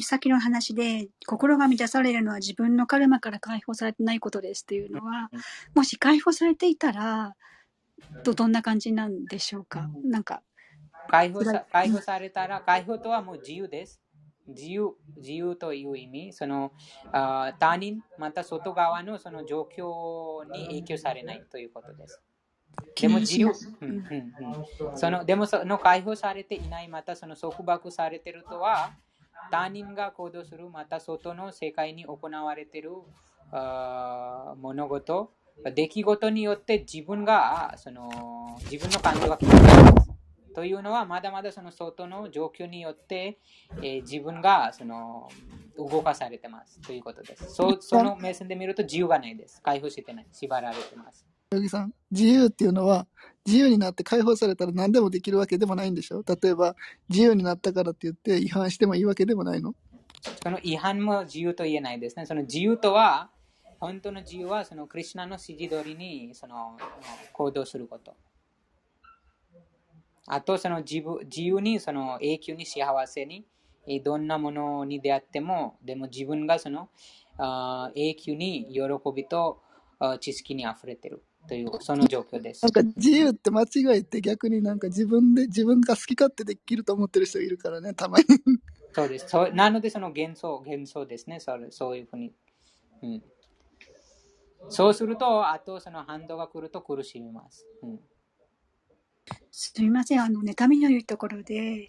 [0.03, 5.29] さっきの話で、心が満たされるのは自分のカルマから解放されてないことですっていうのは、
[5.73, 7.36] もし解放されていたら、
[8.23, 9.89] どどんな感じなんでしょうか？
[10.03, 10.43] なんか。
[11.10, 13.99] 解放さ解放されたら、解放とはもう自由です。
[14.47, 16.73] 自由自由という意味、その
[17.12, 22.21] あ他人、また外側のその状況に影響されないということです。
[22.96, 23.98] でも自由、うんうん
[24.90, 28.92] うん、そのでもその解放されていない、またその束縛されているとは、
[29.52, 32.92] 他人が行動する、また外の世界に行われている
[33.52, 35.32] あ物事、
[35.76, 40.14] 出来事によって自分がその自分の感情が決まります。
[40.56, 43.40] というのは、まだまだその外の状況によって、
[43.78, 45.28] えー、自分がその
[45.78, 47.54] 動かされてますということです。
[47.54, 49.62] そその目線で見ると自由がないです。
[49.62, 50.28] 解放してない。
[50.32, 51.26] 縛られてます。
[51.54, 53.08] ヨギさん、自由っていうのは、
[53.46, 56.24] 自由になって解放されたら何でもできるわけでもないんでしょ？
[56.28, 56.76] 例えば、
[57.10, 59.76] 自由になったからって言って違反してもいいわけでもないの？
[60.42, 62.26] その違反も自由と言えないですね。
[62.26, 63.30] その自由とは、
[63.80, 66.78] 本当の自由はそのクリュナの指示通りにその
[67.34, 68.16] 行動すること。
[70.26, 73.46] あと、その自自由にその永久に幸せに、
[74.06, 76.88] どんなものに出会っても、でも自分がその
[77.94, 78.82] 永久に喜
[79.13, 79.62] びと
[80.22, 81.22] 知識に溢れてる。
[81.47, 82.63] という、その状況です。
[82.63, 83.65] なんか自由って間違
[83.97, 88.25] えて逆になんか自分で、自分が好き勝手できると思ってる人いるからね、たまに。
[88.93, 89.27] そうです。
[89.27, 91.39] そなのでその幻想、幻想ですね。
[91.39, 92.34] それそういうふうに。
[93.01, 93.23] うん。
[94.69, 97.65] そうすると、あとその反動が来ると苦しみます。
[97.82, 97.99] うん
[99.51, 100.21] すみません。
[100.21, 101.88] あの、妬みの言うところで、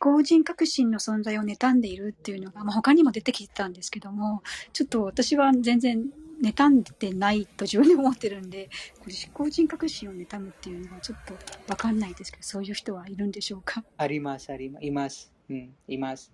[0.00, 6.04] 思考人格心の存在を妬んでいるっていうのが、まあ、他にも出てきてたんですけども、ちょっと私は全然
[6.42, 8.68] 妬んでないと自分で思ってるんで、
[9.00, 11.34] これ思考人格心を妬むっていうのはちょっと
[11.68, 13.82] わかんないですけど、そういう人はいるんでしょうか？
[13.96, 14.86] あります、あります。
[14.86, 15.32] います。
[15.48, 16.32] うん、います。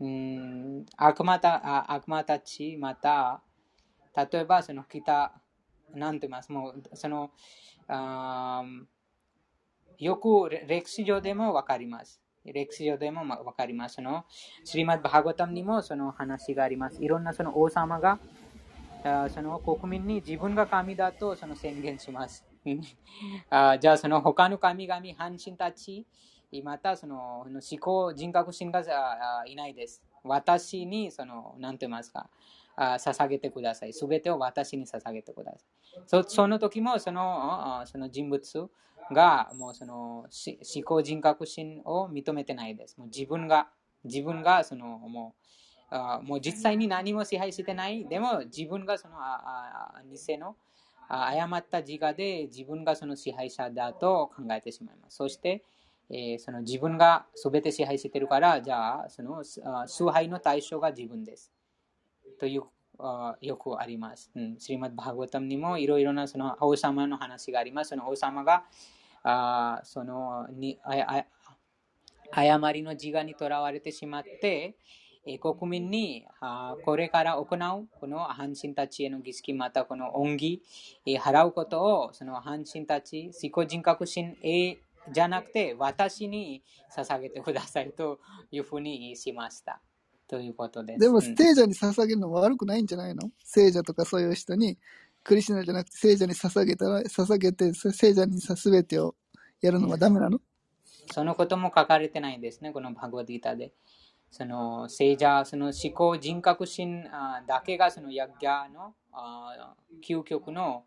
[0.00, 3.42] うん、悪魔た悪魔たち、また、
[4.16, 5.32] 例えば、その北、
[5.94, 7.30] なんて言います、もう、その、
[7.88, 8.62] あ
[9.98, 12.20] よく歴史上でもわかります。
[12.44, 13.96] 歴史上でもわかります。
[13.96, 14.24] その、
[14.62, 17.02] シリマッバハゴタムにもその話があります。
[17.02, 18.20] いろんなその王様が、
[19.28, 22.44] その国民に自分が神だとその宣言します。
[23.50, 26.06] あじゃあその他の神々、半神たち、
[26.62, 28.84] またその思考、人格心が
[29.46, 30.02] いないです。
[30.24, 32.28] 私にその、なんて言いますか、
[32.76, 33.92] 捧げてください。
[33.92, 35.60] すべてを私に捧げてください。
[36.06, 38.70] そその時もそのその人物
[39.12, 42.96] がもうその思考人格心を認めてないです。
[42.98, 43.68] もう自分が、
[44.04, 45.48] 自分がそのもう
[45.90, 48.06] あもう実際に何も支配してない。
[48.06, 50.56] でも自分がそのああ偽の
[51.08, 55.16] あ誤った自我で自分がその支配者だと考えてしまいます。
[55.16, 55.64] そして、
[56.10, 61.52] えーその自分が全て支配してるから、じゃあ、そのあ崇拝の対象が自分です。
[62.38, 62.64] という
[62.98, 64.30] あよくあります。
[64.34, 67.90] うん、シリマッバーガータムにもいろいろなその王様の話があります。
[67.90, 68.64] その王様が
[69.22, 71.24] あそのにああ
[72.30, 74.76] 誤りの自我にとらわれてしまって、
[75.38, 80.62] 国民にあこれから行うこの半身たちへの儀式またこの恩義、
[81.04, 84.78] えー払うことをその半身たち自己人格心え
[85.12, 86.62] じゃなくて私に
[86.94, 89.80] 捧げてくださいというふうにしました。
[90.28, 91.00] ということです。
[91.00, 94.78] でも、うん聖者に捧げるのは悪くないんじゃないの聖者とかそういう人に、
[95.24, 99.14] クリシナじゃなくて聖者に捧げたら、捧げて、聖者にさ全てを
[99.60, 100.38] やるのはダメなの
[101.10, 103.72] そのことも書かれてないんですね、このバグワディータで。
[104.30, 109.74] その聖者、その思考人格心あだけがそのヤッギャのあ
[110.06, 110.84] 究極の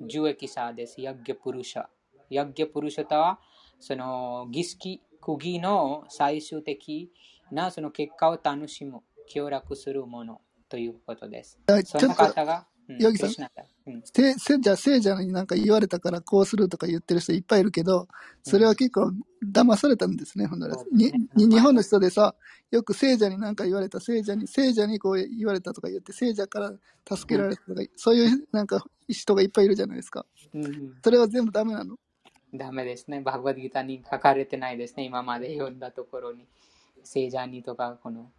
[0.00, 1.00] 受益者です。
[1.00, 1.84] ヤッギャプルシャ。
[2.30, 3.38] ヤッギャプルシャとは、
[3.78, 7.10] その儀式、区切りの最終的
[7.50, 11.60] なその結果を楽しむ、協力するものということです。
[11.84, 13.30] その方が、うんヨギさん？
[13.86, 14.02] うん。
[14.04, 18.08] せせじゃあ聖者になんか言われたからこうするとか言ってる人いっぱいいるけど、
[18.42, 19.12] それは結構
[19.44, 20.74] 騙されたんですね、ほんなら。
[20.74, 21.18] そうですね。
[21.36, 22.34] にに日本の人でさ、
[22.70, 26.72] よく聖者になんか言われた、聖者に、聖者にこう言われたとか言って、聖者から
[27.16, 30.26] 助けられたとか、そういうなんか人がいっぱいいるじゃないですか。
[30.54, 30.64] うん。
[30.66, 31.96] うんそれは全部ダメなの？
[32.52, 33.20] ダメですね。
[33.20, 35.04] バグワッドギーターに書かれてないですね。
[35.04, 36.46] 今まで読んだところに。
[37.02, 38.30] 聖者にとか、この、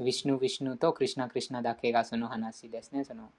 [0.00, 3.04] ヴィシュヌ・ヴィシュヌとクリシナ・クリシナだけがその話ですね。
[3.04, 3.30] その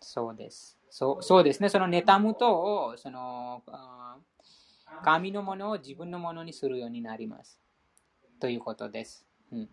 [0.00, 0.78] そうです。
[0.90, 1.68] そうそうですね。
[1.68, 3.62] その妬むと、その、
[5.04, 7.60] 神のものを自分のものにするようになります。
[8.40, 9.26] ということです。
[9.52, 9.68] うん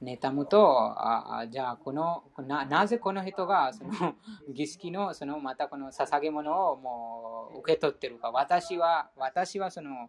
[0.00, 4.14] 妬むと、あじゃあこのな、なぜこの人がその
[4.54, 10.08] 儀式のそのまたこの捧げ物をもう受け取ってるか、私は、私はその、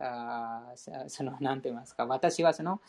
[0.00, 0.72] あ
[1.08, 2.80] その、なんて言いますか、私はその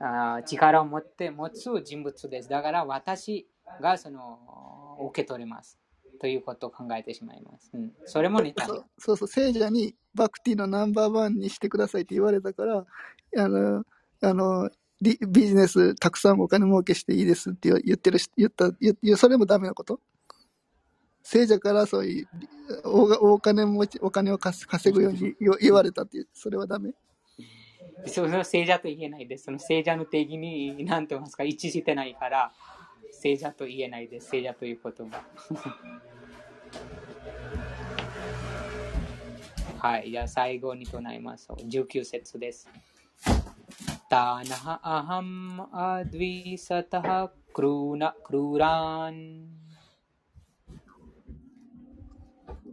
[0.00, 2.48] あ力を持って持つ人物です。
[2.48, 3.48] だから私
[3.80, 5.78] がその受け取れます。
[6.20, 7.70] ということを考えてしまいます。
[7.72, 8.84] うん、それも妬みそう。
[8.98, 12.84] そうそう、聖者にバクティのナンバーワンにしてくださいって言われたから、
[13.36, 13.84] あの、
[14.20, 20.00] あの、ビジネスたくさんお金儲けしていいですって言ってるし、言った、言それもダメなこと
[21.30, 22.28] 聖者からそういう
[22.84, 26.94] 大大金持ち、お金を稼ぐように言われたっていう、それはダメ
[28.06, 29.44] その聖者と言えないです。
[29.44, 32.50] その聖者の定義に、なんて言いますか、一致してないから、
[33.12, 34.30] 聖者と言えないです。
[34.30, 35.22] 聖者という言葉。
[39.86, 41.48] はい、じゃあ最後に唱えます。
[41.52, 42.70] 19節です。
[44.08, 49.42] タナハアハン、アディサタ、クーナ、クーランムアドゥィサタハ
[51.52, 52.67] クルーナクルーラン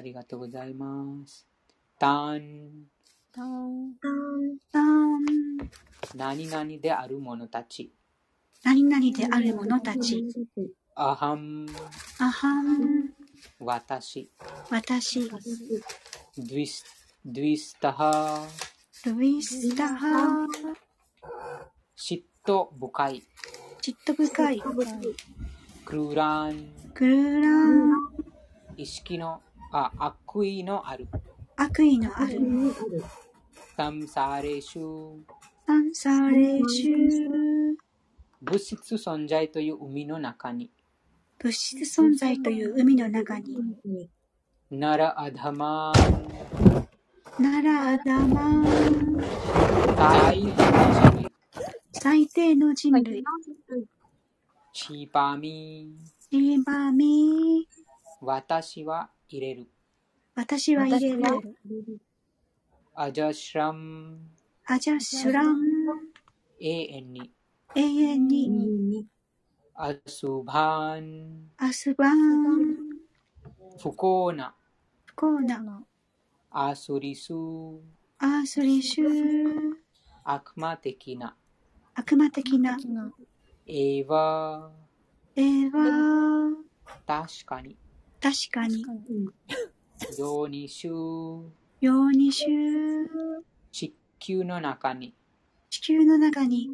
[0.00, 1.46] ありがとうございます。
[1.98, 2.86] タン。
[3.30, 3.92] タン。
[4.72, 5.20] タン。
[6.16, 7.92] 何々である者たち。
[8.64, 10.24] 何々である者たち、
[10.94, 11.66] アハン。
[12.18, 13.10] アハン、
[13.58, 14.30] 私。
[14.70, 16.82] 私、ドゥイス
[17.22, 18.46] ドゥイスタハ。
[19.04, 20.46] ルイスタハ、
[21.94, 23.22] 嫉妬深い。
[23.82, 24.62] 嫉妬深い、
[25.84, 26.70] クルーラン。
[26.94, 27.92] クルラン、
[28.78, 29.42] 意識の
[29.72, 31.06] あ悪意のある。
[31.56, 32.40] 悪意のある、
[33.76, 35.20] サムサーレシュ
[35.64, 37.76] サンサレシュ、
[38.42, 40.70] 物質存在という海の中に。
[41.38, 43.56] 物質存在という海の中に、
[44.72, 49.18] ナラアダマンナラアダマン、
[49.96, 51.30] 大変
[51.92, 53.22] 最低の人類、
[54.72, 55.94] チパミ
[56.28, 57.68] シバミ、
[58.20, 59.68] 私は入れる。
[60.34, 61.22] 私は入れる、
[62.94, 64.18] アジャシュラム
[64.66, 65.56] アジャシュラン、
[66.60, 67.30] 永遠に。
[67.76, 69.06] 永遠に、に、
[69.74, 72.76] アスバーンアスバーン、
[73.80, 74.54] 不幸な。
[75.06, 75.84] 不幸な、
[76.50, 77.32] アスリス
[78.18, 79.74] アースリシュ、
[80.24, 81.36] 悪魔的な。
[81.94, 82.76] 悪魔的な、
[83.66, 83.72] エ
[84.02, 84.70] ヴァ。
[85.36, 86.54] エヴァ、
[87.06, 87.76] 確かに
[88.20, 88.84] 確かに、
[90.18, 91.42] ヨニシュ
[91.80, 93.06] ヨーニシュ、
[93.72, 95.14] 地球の中に
[95.70, 96.68] 地球の中に、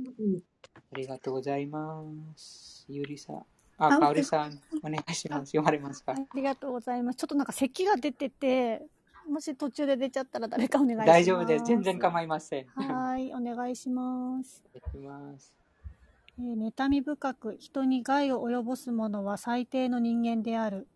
[0.74, 2.02] ありがとうございま
[2.36, 2.84] す。
[2.88, 3.36] ゆりさん。
[3.78, 5.50] ああ、かおりさん、お願いします。
[5.50, 6.12] 読まれますか？
[6.12, 7.16] ありがとうございます。
[7.16, 8.82] ちょっとなんか咳が出てて、
[9.28, 11.06] もし途中で出ちゃったら誰かお願いします。
[11.06, 11.64] 大丈夫です。
[11.66, 12.66] 全然構いません。
[12.74, 14.64] はーい、お願いします。
[14.74, 15.54] いします。
[16.38, 20.88] えー妬み深く人に害を及ぼす者は最低の人間である。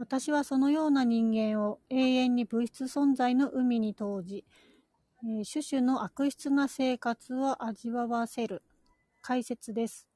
[0.00, 4.46] 私はそのような人間を永遠に物質存在の海に投じ、
[5.22, 8.62] えー種々の悪質な生活を味わわせる。
[9.20, 10.06] 解説です。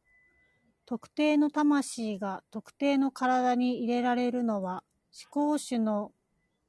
[0.87, 6.12] 特定の魂が特定の体に入れられるのは思考主の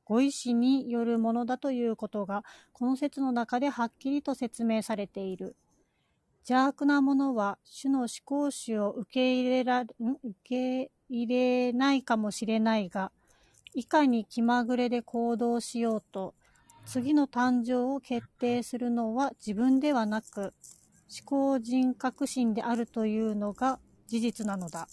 [0.03, 2.43] ご意志によるものだということが
[2.73, 5.55] この説の中ではっきりと説明されている。
[6.39, 9.87] 邪悪な者は主の思考主を受け入れらん？
[10.21, 13.11] 受け入れないかもしれないが、
[13.73, 16.33] いかに気まぐれで行動しようと、
[16.85, 20.53] 次の誕生を決定するのは自分ではなく、
[21.09, 24.87] 思考人格心であるというのが事実なのだ。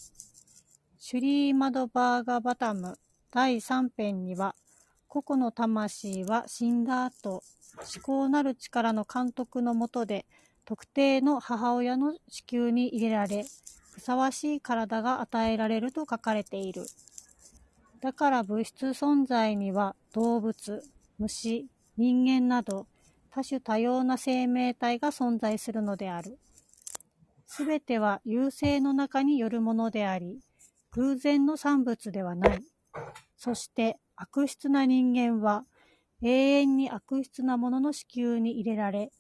[0.99, 2.99] シュリーマドバーガバタム
[3.31, 4.55] 第3編には、
[5.09, 7.43] 個々の魂は死んだ後、
[7.79, 10.27] 思考なる力の監督のもとで、
[10.65, 13.45] 特定の母親の子宮に入れられ、
[13.93, 16.85] ふさわしい体が与えられると書かれている。
[18.01, 20.83] だから物質存在には動物、
[21.19, 22.87] 虫、人間など
[23.31, 26.39] 多種多様な生命体が存在するのである。
[27.47, 30.41] すべては優勢の中によるものであり、
[30.93, 32.63] 偶然の産物ではない。
[33.37, 35.65] そして悪質な人間は
[36.23, 39.11] 永遠に悪質なものの子宮に入れられ、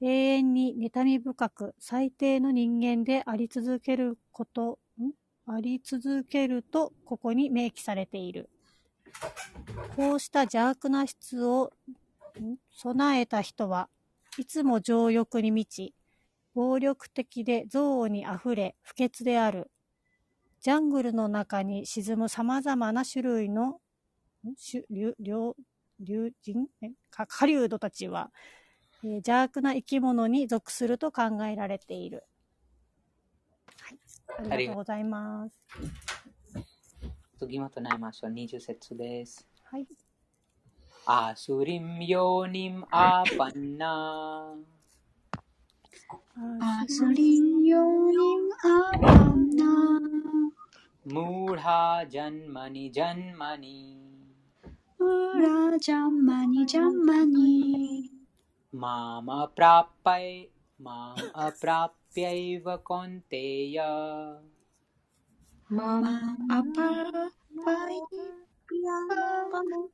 [0.00, 5.10] 永遠に妬み深く最低の人間であり続けること、ん？
[5.46, 8.48] あり続けるとここに明記されている。
[9.96, 11.72] こうした邪悪な質を
[12.70, 13.88] 備えた人は
[14.36, 15.94] いつも情欲に満ち、
[16.54, 19.70] 暴力的で憎悪にあふれ不潔である。
[20.60, 23.80] ジャングルの中に沈む様々な種類の
[24.70, 25.54] 種竜竜
[25.98, 26.66] 竜人？
[26.82, 26.90] え？
[27.10, 28.30] か狩人たちは、
[29.04, 32.24] えー邪悪な生き物に属すると考えられている。
[33.80, 33.94] は
[34.44, 35.54] い、ありがとうございます。
[37.38, 38.32] 次も唱えましょう。
[38.32, 39.46] 20節です。
[39.64, 39.86] はい、
[41.06, 44.54] アスリムヨニムアパンナ
[46.60, 49.64] アスリンヨニムアパンナ、
[51.04, 53.98] ムーハジャンマニジャンマニ
[54.98, 58.10] ウラジャンマニジャンマニ、
[58.77, 63.83] ママプラパイマアプラピャイヴァコンテヤ
[65.69, 66.09] まマ
[66.49, 66.81] アパ
[67.63, 68.01] パイ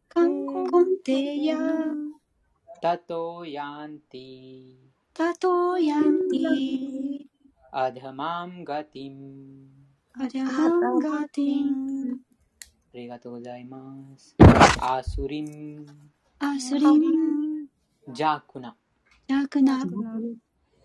[0.10, 1.58] カンコンテヤ、
[2.82, 4.76] タトヤンティ
[5.14, 7.20] タトヤンティ、
[7.72, 9.68] アダマムガティム
[10.14, 12.20] アジャハンガティン、
[12.62, 13.78] ありがとうございま
[14.18, 14.36] す。
[14.80, 15.86] アスリム
[16.39, 17.33] アスリン、
[18.13, 18.77] ジャクナ
[19.29, 19.83] ジャクナ、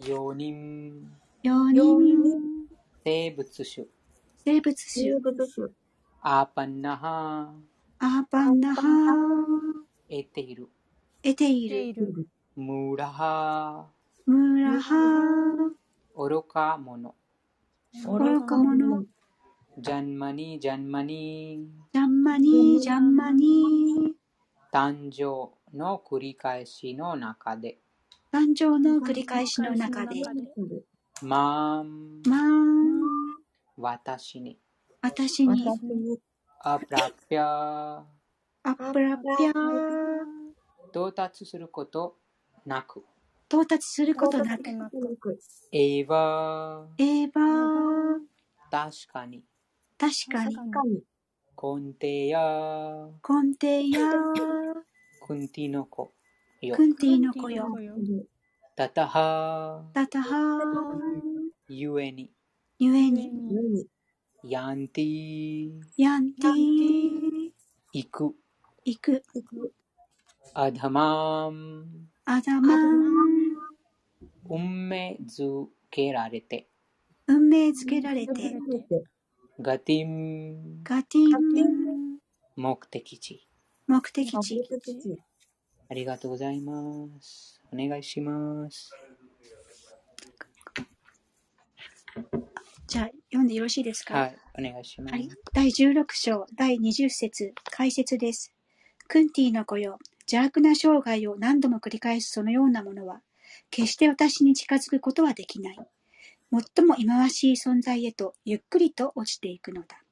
[0.07, 1.11] ヨニム
[1.43, 1.81] ヨニ
[2.15, 2.67] ン、
[3.03, 3.87] 生物種。
[4.45, 5.69] 生物種、
[6.21, 7.53] アパンナハ。
[7.99, 8.81] アーパンナハ。
[10.07, 10.69] エテイル。
[11.21, 12.27] エテイていル、る。
[12.55, 13.87] ムラハ。
[14.25, 14.95] ムラハ。
[16.15, 17.13] 愚か者。
[18.05, 19.03] 愚か者、
[19.77, 24.15] ジャンマニジャンマニジャンマニ、ジャンマニ、
[24.71, 27.79] 誕生の繰り返しの中で。
[28.31, 30.21] 誕生の繰り返しの中で、
[31.21, 32.21] マーン。
[32.23, 34.59] まあ、私に。
[35.01, 35.65] 私に、
[36.61, 38.03] アプラピャ
[38.63, 39.53] アプラピャ
[40.89, 42.17] 到達すること
[42.65, 43.03] なく。
[43.47, 44.69] 到達することなく、
[45.71, 48.19] エヴァエーバー、
[48.69, 49.43] 確かに。
[49.97, 51.01] 確かに、
[51.55, 53.99] コンテヤコンテヤ、
[55.29, 56.11] クンティの子
[56.59, 56.75] よ。
[56.75, 57.67] クンティの子よ、
[58.75, 60.59] タタハタタハ
[61.67, 62.31] ゆえに。
[62.79, 63.29] ゆえに、
[64.43, 67.51] ヤンティヤンティ、
[67.93, 68.35] 行く。
[68.83, 69.23] 行く、
[70.55, 71.85] アダマーム
[72.25, 73.53] あざまん。
[74.49, 76.67] 運命づけられて、
[77.27, 78.33] 運命づけられて。
[79.61, 80.81] ガティン。
[80.83, 82.17] ガティン。
[82.55, 83.48] 目的地。
[83.89, 84.61] 目的地。
[85.89, 87.59] ありがとうございます。
[87.73, 88.91] お願いします。
[92.85, 94.13] じゃあ、読んでよろしいですか？
[94.13, 95.13] はい、お願いします。
[95.13, 95.27] はい。
[95.53, 98.53] 第16章、第20節、解説です。
[99.07, 99.97] クンティの子よ、
[100.31, 103.23] 邪悪な生涯を何度も繰り返すそのようなものは、
[103.71, 105.79] 決して私に近づくことはできない。
[106.51, 110.03] 最も忌まわしい存在へとゆっくりと落ちていくのだ。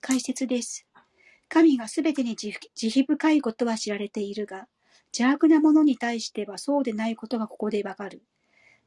[0.00, 0.86] 解説です。
[1.52, 4.68] 神がすべてに慈悲深いことは知られているが、
[5.08, 8.22] 邪悪なものに対してはそうでないことがここでわかる。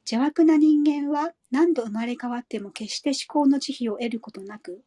[0.10, 4.82] 邪悪な人間は何度生まれ変わっても決して思考の慈悲を得ることなく、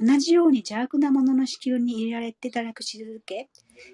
[0.00, 3.50] 同じように邪悪なものの子宮に入れられて堕落し続け、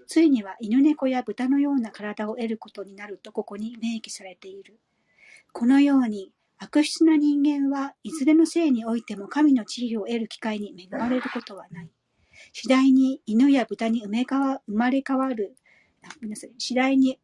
[0.07, 4.79] ついには犬猫や豚のような体を得ることになるとここに明記されている。
[5.53, 11.91] このように、悪質な人間はいずれの性においても神の慈悲を得る機会に恵まれることはない。
[12.53, 15.57] 次第に犬や豚に生め変わ生まれ変わる、
[16.03, 17.19] ごめんなさい、次第に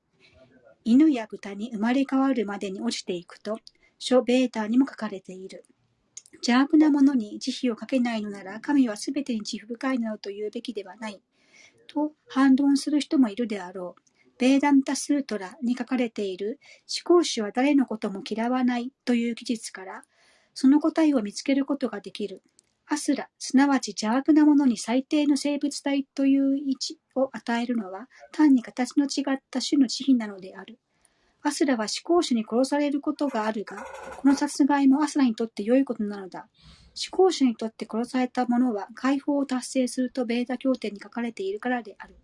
[0.85, 3.59] 犬や豚に生まれ変わるまでに落ちていくと、
[3.99, 5.65] 書ベータにも書かれている。
[6.35, 11.21] 邪悪なものに慈悲をかけないのなら、神はすべてに慈悲深いなどと言うべきではない。
[11.87, 14.03] と反論する人もいるであろう。
[14.39, 16.59] ベーダンタスートラに書かれている
[17.05, 20.03] 思考主は誰のことも嫌わないという記述から、
[20.53, 22.43] その答えを見つけることができる。
[22.93, 30.79] アスラ、すなわち邪悪なものに最低の生物体という位置を与えるのは、単に形の違った種の慈悲なのである。
[31.41, 33.79] アスラは思考主に殺されることがあるが、
[34.19, 36.49] この殺害もアスラにとって良いことなのだ。
[36.95, 42.19] 思考主にとって殺された者は解放を達成するとベータ経典に書かれているからである。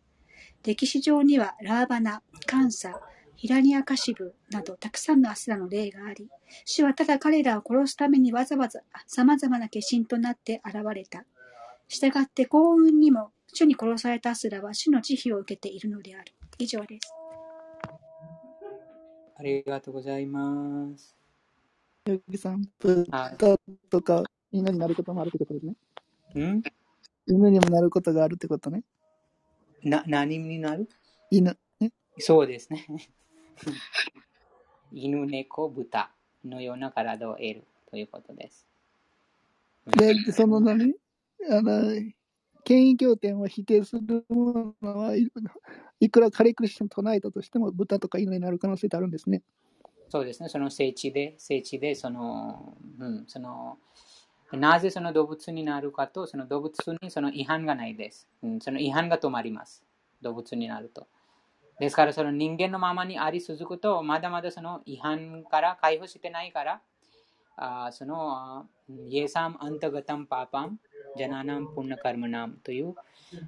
[0.66, 3.00] 歴史上にはラーバナ、カンサ、
[3.38, 6.28] ヒラニアカシブなどたくさんのアスラの例があり、
[6.64, 11.24] 主はただ彼らを殺すためにわざわざ様々な化身となって現れた。
[11.86, 16.32] したがって幸運にも主に殺されたアスラは主の慈悲を受けているのである。
[16.58, 17.14] 以上です。
[19.38, 21.16] ありがとうございます。
[22.06, 22.64] ヨギさん、
[23.12, 23.56] は豚
[23.88, 25.74] とか犬になることもあるってことですね。
[26.34, 26.40] い。
[26.40, 26.62] ん？
[27.28, 28.82] 犬にもなることがあるってことね。
[29.84, 30.88] な、何になる？
[31.30, 31.56] 犬。
[31.78, 31.92] ね。
[32.18, 32.84] そうですね。
[34.92, 36.10] 犬、猫、豚
[36.44, 38.66] のような体を得るということです。
[39.86, 40.94] で、その何？
[41.50, 42.00] あの、
[42.64, 45.30] 権威経典を否定するものはい
[46.00, 49.42] いくらカレクリスチャン唱えたとしても豚とか犬になる可能性ってあるんですね。
[50.10, 53.78] そうですね、その聖地で、聖地で、その、うん、その、
[54.52, 58.26] なぜその動物になるかと、その動物にその違反がないです。
[58.42, 59.84] うん、その違反が止まります。
[60.22, 61.06] 動物になると。
[61.80, 66.80] ですから、その人間のままにあり続くと、まだまだその違反から解放してないから、
[67.56, 68.66] あその、
[69.08, 70.78] イエサムアンタガタンパーパン、
[71.16, 72.94] ジャナナンプンナカルマナムという、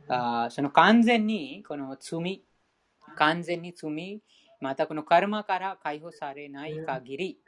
[0.08, 2.42] あその完全にこの罪、
[3.16, 4.20] 完全に罪、
[4.60, 7.38] またこのカルマから解放されない限り、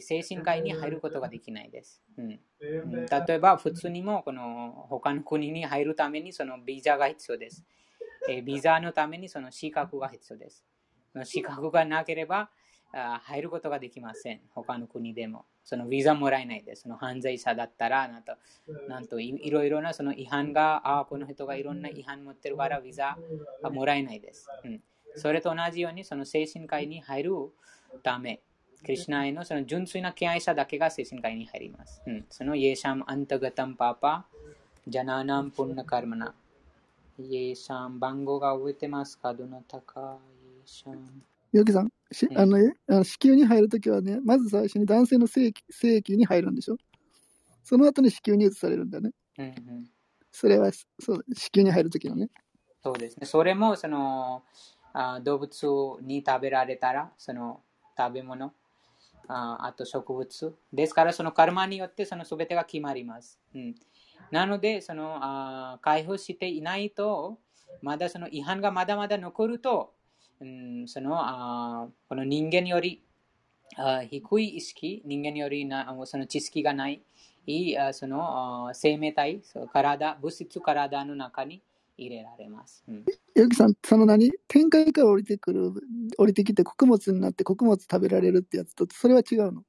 [0.00, 2.02] 精神科医に入ることができないです。
[2.16, 2.40] うん、
[3.06, 7.64] 例えば、普通にもこの他の国に入るためにそのビザが必要です。
[8.28, 10.64] えビザのためにその資格が必要です。
[11.12, 12.50] その資格がなければ
[12.92, 14.40] あ入ることができません。
[14.54, 15.44] 他の国でも。
[15.62, 16.82] そのビザもらえないです。
[16.84, 18.32] その犯罪者だったら、なんと
[18.88, 23.18] なんといいろいろなその違反が、ああこの人がいろんな違反持ってるからビザ
[23.62, 24.48] がもらえないです。
[24.64, 24.80] うん、
[25.14, 27.32] それと同じように、その精神科医に入る
[28.02, 28.40] ため、
[28.82, 32.02] クリュナへのその純粋な敬愛者だけが精神科医に入ります。
[32.06, 34.24] うん、そのイエシャムアンタガタンパパ、
[34.86, 36.34] ジャナナンプンナカルマナ。
[37.18, 39.34] イエシャム番号が覚えてますか？
[39.34, 40.98] どなたかイエシャム
[41.52, 46.76] ヨギさん、しうんあのね、あの子宮に入るときはね、まず最初に男性の性器性器に入るんでしょ？
[47.64, 49.12] その後に子宮に移されるんだね。
[49.38, 49.54] うんうん
[50.30, 52.28] それは、そう、子宮に入るときのね。
[52.82, 53.26] そうですね。
[53.26, 54.44] それもその
[54.92, 55.66] あ動物
[56.02, 57.62] に食べられたら、その
[57.96, 58.52] 食べ物、
[59.26, 60.54] ああと植物。
[60.72, 63.40] ですから、そのカルマによってその全てが決まります。
[63.54, 63.74] うん、
[64.30, 67.38] なので、そのあ解放していないと、
[67.82, 69.94] まだその違反がまだまだ残ると、
[70.40, 73.02] うん、そのあこの人間より
[73.76, 77.02] あ低い意識、人間よりなその知識がない、
[77.46, 81.62] いいあそのあ生命体、そう体、物質体の中に
[81.96, 82.84] 入れられます。
[82.88, 83.04] うん。
[83.54, 84.30] さん、その何？
[84.48, 85.72] 天界から降りてくる、
[86.18, 89.62] 降りてきて穀物になって穀物食べられるってやつと、それは違うの？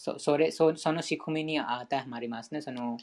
[0.00, 2.62] そそれそその仕組みに当てはまりますね。
[2.62, 2.96] その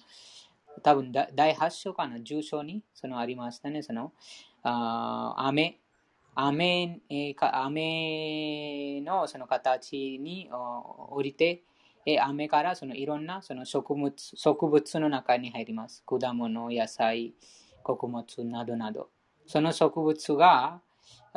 [0.82, 3.84] 多分だ第8章かな、10章にそのありましたね。
[3.84, 4.14] その
[4.64, 5.80] あ雨
[6.34, 11.62] 雨えか雨のその形に降りて、
[12.04, 16.04] え雨からそのいろんなその植物植物の中に入ります。
[16.04, 17.36] 果物、野菜、
[17.84, 19.10] 穀物などなど。
[19.46, 20.82] その植物が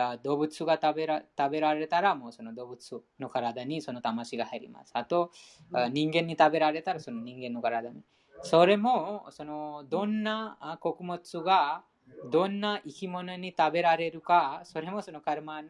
[0.00, 4.90] あ動物が食べら食べられたら、もうその動物の体にその魂が入ります。
[4.94, 5.30] あと、
[5.72, 8.02] あ人間に食べられたら、その人間の体に。
[8.42, 11.84] それも、そのどんなあ穀物が
[12.24, 15.62] どんな生き物に食べられるか、それもそのカルマ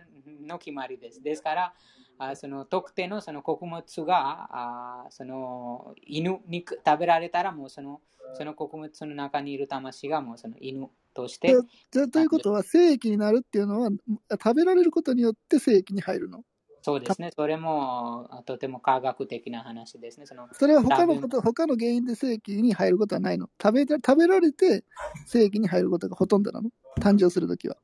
[0.46, 1.22] の決まりです。
[1.22, 1.74] ですから、
[2.18, 8.00] あその特定のその穀物があその犬に食べられたら、もうその
[8.32, 11.56] その穀物の中にいる魂がもうその犬として
[11.90, 13.90] じゃ、ということは、精液になるっていうのは、
[14.32, 16.44] 食べられることによって精液に入るの？
[16.82, 17.30] そうですね。
[17.36, 20.26] それもあとても科学的な話ですね。
[20.26, 23.50] そのそれは他のこと、他の原因で精液に入ることはないの？
[23.62, 24.84] 食べた食べられて
[25.26, 26.70] 精液に入ることがほとんどなの？
[27.00, 27.76] 誕生するときは。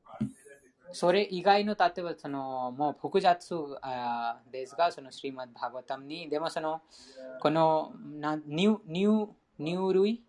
[0.93, 6.81] それ以外の、例えばそのもう複雑あですが、そのシリマッバーガタムに、でもその、
[7.39, 9.27] このな乳乳
[9.59, 10.23] 乳類、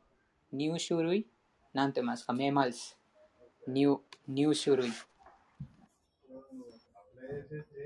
[0.52, 1.26] 乳種類、
[1.74, 2.96] なんて言いますか、メマルス、
[3.66, 3.98] 乳
[4.28, 4.90] 乳種類。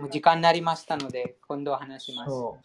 [0.00, 2.30] もう時間になりましたので、今度話します。
[2.30, 2.58] そ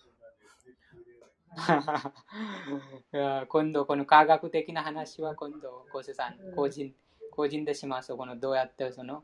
[3.14, 6.94] いや今度、この科学的な話は今度、コセさん、個人、
[7.32, 8.16] 個人でします。
[8.16, 9.24] このどうやってその、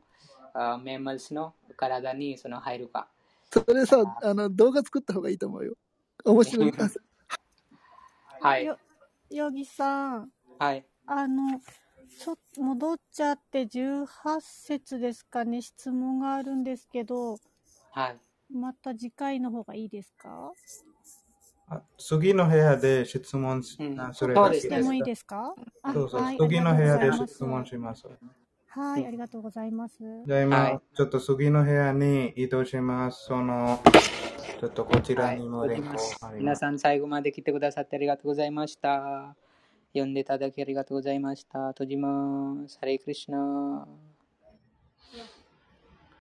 [0.52, 3.08] あメマルスの体にその入るか。
[3.52, 5.74] それさ、あの動画作った方がいいと思うよ。
[6.24, 6.72] 面白い。
[6.76, 6.88] あ
[8.48, 8.64] はい。
[8.64, 8.78] よ、
[9.30, 10.84] ヨギさん、はい。
[11.06, 11.60] あの、
[12.18, 14.06] ちょっと戻っちゃって18
[14.40, 17.36] 節ですかね、質問があるんですけど、
[17.92, 18.16] はい。
[18.52, 20.52] また次回の方がいいですか？
[21.68, 25.54] あ次の部屋で質問しうんあすればいいですねしてもいいですか？
[25.82, 28.06] あそうそう、はい、次の部屋で質問します。
[28.68, 29.98] はい、ありがとうございます。
[30.26, 33.26] じゃあ今、はいちょっと次の部屋に移動します。
[33.26, 33.80] その、
[34.60, 36.18] ちょっとこちらにも連行あります。
[36.34, 39.36] 皆さん最後まで来てくださってありがとうございました。
[39.94, 41.68] 読んでいただきありがとうございました。
[41.68, 42.78] 閉じます。
[42.78, 43.88] ハレイクリシナ。